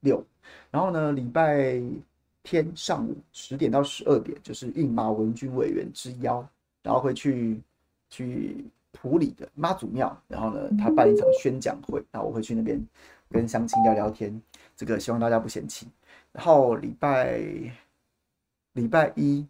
[0.00, 0.20] 六。
[0.68, 1.80] 然后呢，礼拜
[2.42, 6.44] 天上午十点到十二点，就是应马文君委员之邀，
[6.82, 7.60] 然后会去
[8.10, 8.56] 去。
[9.00, 12.80] 埔里的妈祖庙，然后呢，他办一场宣讲会，那我会去那边
[13.30, 14.40] 跟乡亲聊聊天，
[14.74, 15.86] 这个希望大家不嫌弃。
[16.32, 17.38] 然后礼拜
[18.72, 19.46] 礼拜一，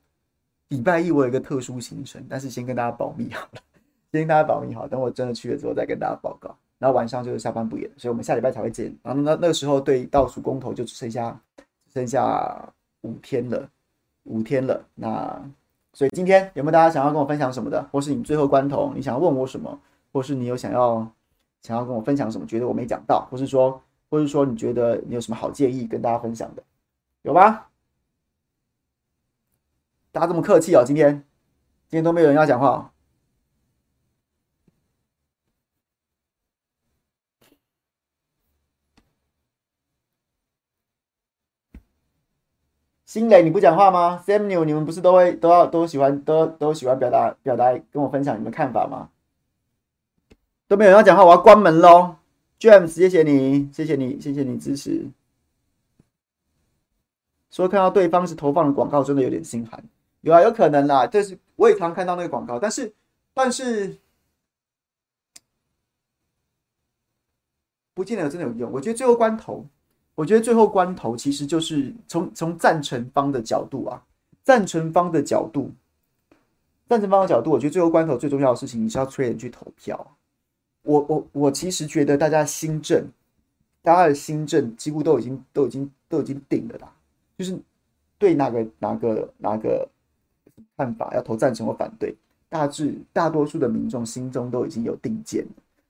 [0.69, 3.61] 礼拜一我有一个特殊行程，但是先跟大家保密好了，
[4.13, 6.57] 先跟大家保密好，等我真的去了之后再跟大家报告。
[6.79, 8.95] 然后晚上就是下班不演，所以我们下礼拜才会见。
[9.03, 11.41] 然后那那个时候对倒数公投就只剩下
[11.87, 12.73] 只剩下
[13.03, 13.71] 五天了，
[14.25, 15.51] 五天了，那。
[15.97, 19.81] 所以今天有没有大家想要跟我分享什么的，或是你最后关头你想要问我什么，
[20.13, 21.11] 或是你有想要
[21.63, 26.63] 想要跟我分享什么，觉得我没讲到，或是说，或是说你觉得你有什么好建议跟大家分享的，
[27.23, 27.71] 有吧？
[30.13, 31.25] 大家这么客气哦，今天。
[31.89, 32.93] 今天都没有人要讲话。
[43.17, 49.09] 新磊，你不讲话吗？Samuel，你们不是都会都要都喜欢都都喜欢表达表达跟我分享你们看法吗？
[50.69, 52.17] 都没有人要讲话，我要关门喽。
[52.61, 55.07] James，谢谢你，谢谢你，谢谢你支持。
[57.51, 59.83] 说看到对方是投放的广告，真的有点心寒。
[60.21, 62.93] 有啊，有可能啦，这是我也常看到那个广告，但是
[63.33, 63.97] 但是
[67.95, 68.71] 不见得真的有用。
[68.71, 69.65] 我觉得最后关头。
[70.17, 74.03] 我觉得最后关头其实就是从从赞成方的角度啊，
[74.43, 75.71] 赞成方的角度，
[76.89, 80.17] 赞成方的角度，我觉得最后关头最重要的事情，你是要催人去投票。
[80.83, 83.07] 我我我其实觉得大家心政，
[83.83, 86.91] 大家的心政几乎都已经都已经都已经定了啦，
[87.37, 87.59] 就是
[88.17, 89.87] 对哪个哪个哪个
[90.79, 92.15] 看法要投赞成或反对，
[92.49, 95.45] 大致大多数的民众心中都已经有定见，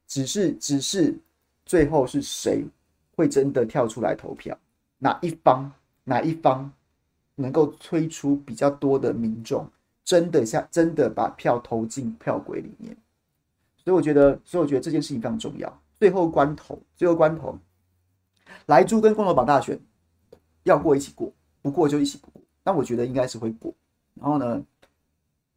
[0.09, 1.17] 只是只是
[1.65, 2.65] 最后是谁？
[3.17, 4.57] 会真的跳出来投票，
[4.99, 5.73] 哪一方
[6.05, 6.71] 哪一方
[7.35, 9.69] 能够催出比较多的民众，
[10.05, 12.97] 真的像真的把票投进票柜里面，
[13.77, 15.81] 所以我觉得，所以我觉得这件事情非常重要。
[15.99, 17.59] 最后关头，最后关头，
[18.67, 19.79] 莱猪跟公投绑大选
[20.65, 22.43] 要过一起过，不过就一起不过。
[22.63, 23.73] 那我觉得应该是会过。
[24.15, 24.63] 然后呢，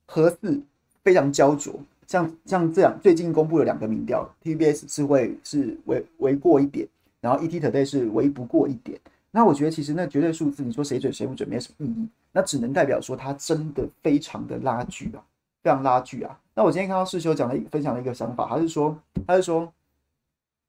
[0.05, 0.61] 何四
[1.03, 6.87] 非常焦灼，像像这样最近公布了两个民调，TBS 是会是微微过一点，
[7.21, 8.99] 然后 ETtoday 是微不过一点。
[9.31, 15.23] 那我觉得其实那绝对数字，你说谁准谁不准没什么意义，那只能代表说它真的非常的拉锯啊，
[15.61, 16.39] 非常拉锯啊。
[16.55, 18.97] 那我今天看到世修讲了分享了一个想法，他是说
[19.27, 19.71] 他是说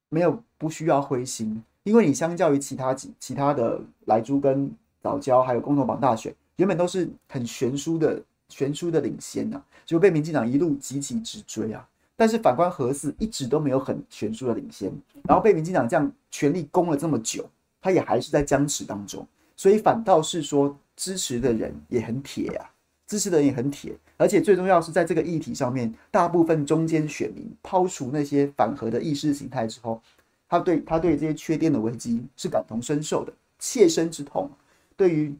[0.09, 4.71] 没有不需要灰心，因为你相较于其他几其他的莱猪跟
[5.01, 11.87] 藻礁还有公投榜大选，原本都是很悬殊的悬殊的领先呐、啊，就被民进党一路急起直追啊。
[12.21, 14.93] 但是反观核四一直都没有很悬殊的领先，
[15.23, 17.49] 然后被民进党这样全力攻了这么久。
[17.81, 22.69] 他也还是在僵持当中，所以反倒是说支持的人也很铁啊，
[23.07, 29.99] 支持的人也很铁，而且最重要是在这个议题上面，大部分中间选民抛除那些反核的意识形态之后，
[30.47, 34.47] 他对他对这些缺电的危机是感同身受的，切身之痛，
[34.95, 35.33] 对于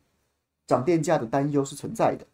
[0.65, 2.25] 涨电价的担忧是存在的。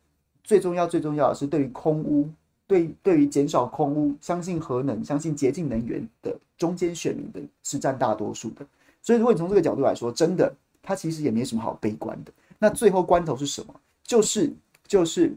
[0.42, 2.30] 最重要最重要的是对于空屋，
[2.68, 8.66] 对对于减少空污，相信核能，相信洁净能源的中间选民的是占大多数的。
[9.02, 10.54] 所以，如果你从这个角度来说，真的，
[10.84, 12.32] 他其实也没什么好悲观的。
[12.60, 13.74] 那最后关头是什么？
[14.04, 14.52] 就是
[14.86, 15.34] 就是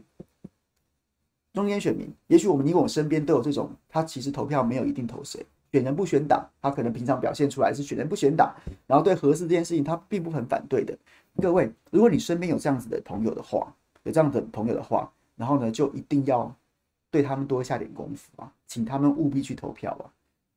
[1.53, 2.11] 中间选民。
[2.27, 8.53] 也许我们你我身边都有这种，他其实投票没有一定投谁，选人不选党，他可能平常表现出来是选人不选党，
[8.87, 10.97] 然后对核四这件事情他并不很反对的。
[11.41, 13.73] 各位，如果你身边有这样子的朋友的话，
[14.03, 16.53] 有这样的朋友的话，然后呢，就一定要
[17.11, 20.09] 对他们多下点功夫啊，请他们务必去投票啊。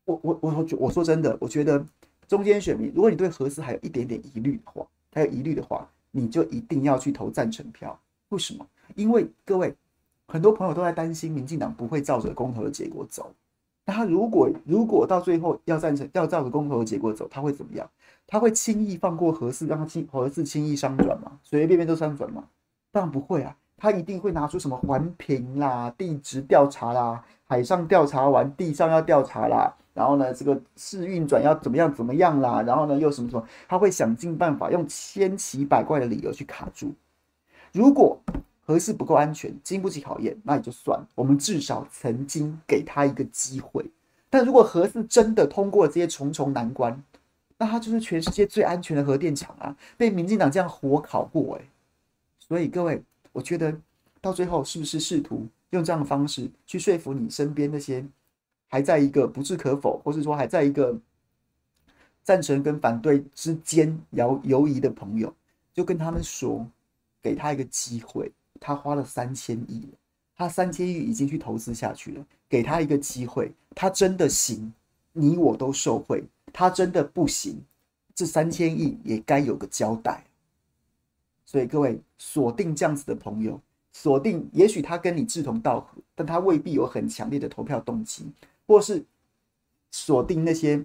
[0.07, 1.85] 我我我我我说真的，我觉得。
[2.27, 8.01] 中间选民，如果你对核四还有一点点疑虑的话，还有疑虑的话，你就一定要去投赞成票。
[8.31, 8.67] 为什么？
[8.95, 9.75] 因为各位
[10.27, 13.31] 很多朋友都在担心民进党不会照着公投的结果走。
[13.85, 17.89] 那他如果如果到最后要赞成要照着公投的结果走，他会怎么样？
[18.27, 21.39] 他会轻易放过核四，让他轻核四轻易商转吗？
[21.43, 22.49] 随随便便都商转吗？
[22.91, 29.71] 当然不会啊，他一定会拿出什么环评啦、地质调查啦、海上调查完地上要调查啦。
[29.93, 32.63] 然后呢，这个试运转要怎么样怎么样啦？
[32.63, 33.47] 然后呢，又什么什么？
[33.69, 36.95] 他会想尽办法，用千奇百怪的理由去卡住。
[37.73, 38.19] 如果
[38.65, 40.99] 核四不够安全，经不起考验，那也就算。
[41.15, 43.85] 我们至少曾经给他一个机会。
[44.31, 47.05] 但如果核四真的通过这些重重难关，
[47.59, 49.77] 那它就是全世界最安全的核电厂啊！
[49.99, 51.65] 被民进党这样火烤过，哎。
[52.41, 53.03] 所以各位，
[53.35, 53.79] 我觉得
[54.23, 58.03] 到最后是不是试图用这样的方式去说服你身边那些？
[58.67, 60.99] 还在一个不置可否，或是说还在一个
[62.25, 65.33] 赞成跟反对之间摇游移的朋友，
[65.73, 66.67] 就跟他们说，
[67.23, 68.33] 给他一个机会。
[68.59, 69.87] 他花了三千亿，
[70.35, 73.53] 他三千亿已经去投资下去了，给他一个机会。
[73.77, 74.73] 他真的行，
[75.13, 77.63] 你我都受惠；他真的不行，
[78.13, 80.25] 这三千亿也该有个交代。
[81.55, 83.61] 所以各位锁定这样子的朋友，
[83.93, 88.27] 锁定，也许他跟你志同道合，但他未必有很强烈的投票动机。
[88.67, 89.05] 或是
[89.93, 90.85] 锁定那些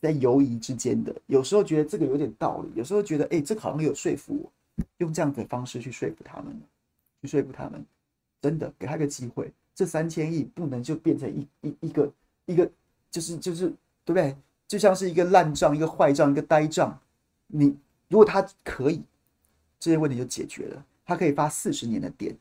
[0.00, 4.52] 在犹疑之间的，有时候觉得这个有点道理，有时候觉得哎、这个好像有说服我，
[4.98, 6.56] 用这样子的方式去说服他们，
[7.22, 7.84] 去说服他们，
[8.40, 12.12] 真的给他一个机会，这三千亿不能就变成一一一个
[12.46, 12.70] 一个，
[13.10, 13.66] 就是就是
[14.04, 14.36] 对不对？
[14.68, 16.96] 就像是一个烂账、一个坏账、一个呆账。
[17.48, 19.02] 你如果他可以，
[19.84, 22.34] 这些问题就解决了，他可以发四十年的电，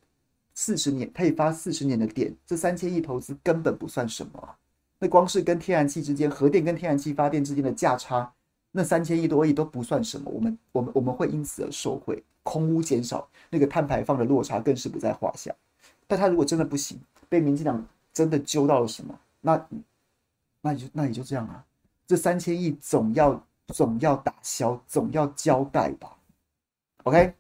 [0.53, 4.55] 四十年他可以发四十年的电，这三千亿投资根本不算什么。
[4.97, 8.31] 那光是跟天然气之间，核电跟天然气发电之间的价差，
[8.71, 10.31] 那三千亿多亿都不算什么。
[10.31, 15.53] 我们我们我们会因此而受惠，空污减少，那个碳排放的落差更是不在话下。
[16.07, 19.67] 但他如果真的不行，被民进党真的揪到了什么，那
[20.61, 21.65] 那你就那你就这样啊，
[22.07, 26.15] 这三千亿总要总要打消，总要交代吧。
[27.03, 27.33] OK。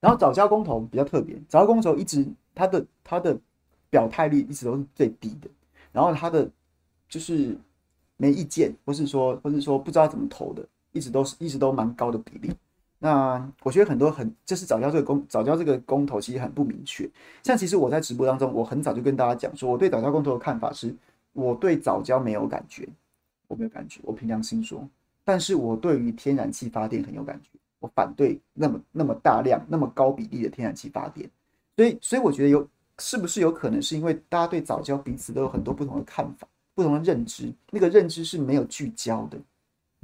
[0.00, 3.40] 然后藻礁公投比较特别，藻礁公投一直他的他的
[3.88, 5.48] 表态率一直都是最低的，
[5.92, 6.50] 然后他的
[7.08, 7.56] 就是
[8.18, 12.54] 没意见，或是说或是说不知道怎么投的，一直都是一直都蛮高的比例。
[13.04, 17.06] 那我觉得很多很就是早教这个公早教这个公投其实很不明确。
[17.42, 20.94] 像其实我在直播当中，我很早就跟大家讲说，我对早教公投的看法是，
[21.34, 22.88] 我对早教没有感觉，
[23.46, 24.88] 我没有感觉，我凭良心说，
[25.22, 27.50] 但是我对于天然气发电很有感觉。
[27.78, 31.28] 我反对那么那么大量、那么高比例的天然气发电，
[31.76, 32.66] 所以所以我觉得有
[32.98, 39.36] 是不是有可能是因为大家对早教彼此都有很多不同的看法、不同的认知，那个认知是没有聚焦的，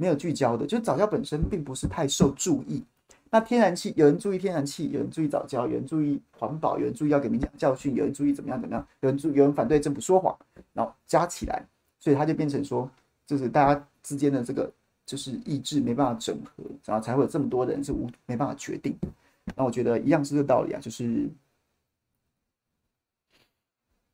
[0.01, 2.83] 没有聚焦的，就是藻礁本身并不是太受注意，
[3.29, 10.35] 那天然气，有人注意天然气，有人注意早教，有人注意环保，有人注意要给民讲教训，有人注意怎么样怎么样，有人注有人反对政府说谎，
[10.73, 11.63] 然后加起来，
[11.99, 12.89] 所以他就变成说，
[13.27, 14.73] 就是大家之间的这个
[15.05, 18.97] 就是意志没办法整合，然后才会有这么多人是无没办法决定。
[19.55, 21.29] 那我觉得一样是这个道理啊，就是，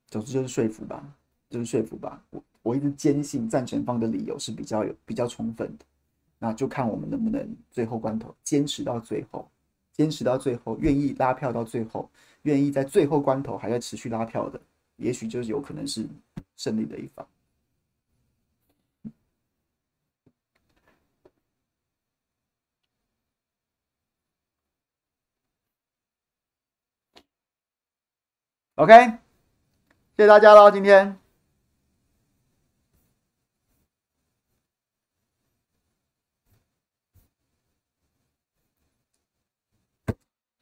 [0.09, 1.01] 总之就是说服吧，
[1.49, 2.21] 就是说服吧。
[2.67, 5.85] 我一直坚信赞成方的理由是比较有比较充分的。
[6.37, 9.49] 那就看我们能不能最后关头坚持到最后，
[9.93, 12.09] 坚持到最后，愿意拉票到最后，
[12.41, 14.59] 愿意在最后关头还在持续拉票的，
[14.97, 16.05] 也许就是有可能是
[16.57, 17.25] 胜利的一方。
[28.75, 28.93] OK，
[30.17, 31.26] 谢谢大家喽，今天。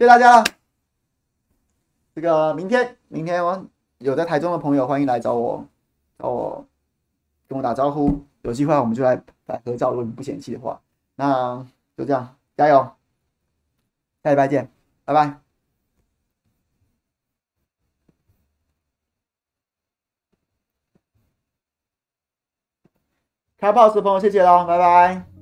[0.06, 0.44] 谢谢大家了。
[2.14, 3.66] 这个明天，明天我
[3.98, 5.66] 有在台中的朋友，欢迎来找我，
[6.20, 6.68] 找我
[7.48, 8.24] 跟我打招呼。
[8.44, 10.80] 有机会我们就来来合照，如果你不嫌弃的话，
[11.16, 11.66] 那
[11.98, 12.88] 就这样，加油，
[14.24, 14.70] 下礼拜见，
[15.06, 15.40] 拜拜。
[23.58, 25.35] 开 pause 的朋友，谢谢喽，拜拜。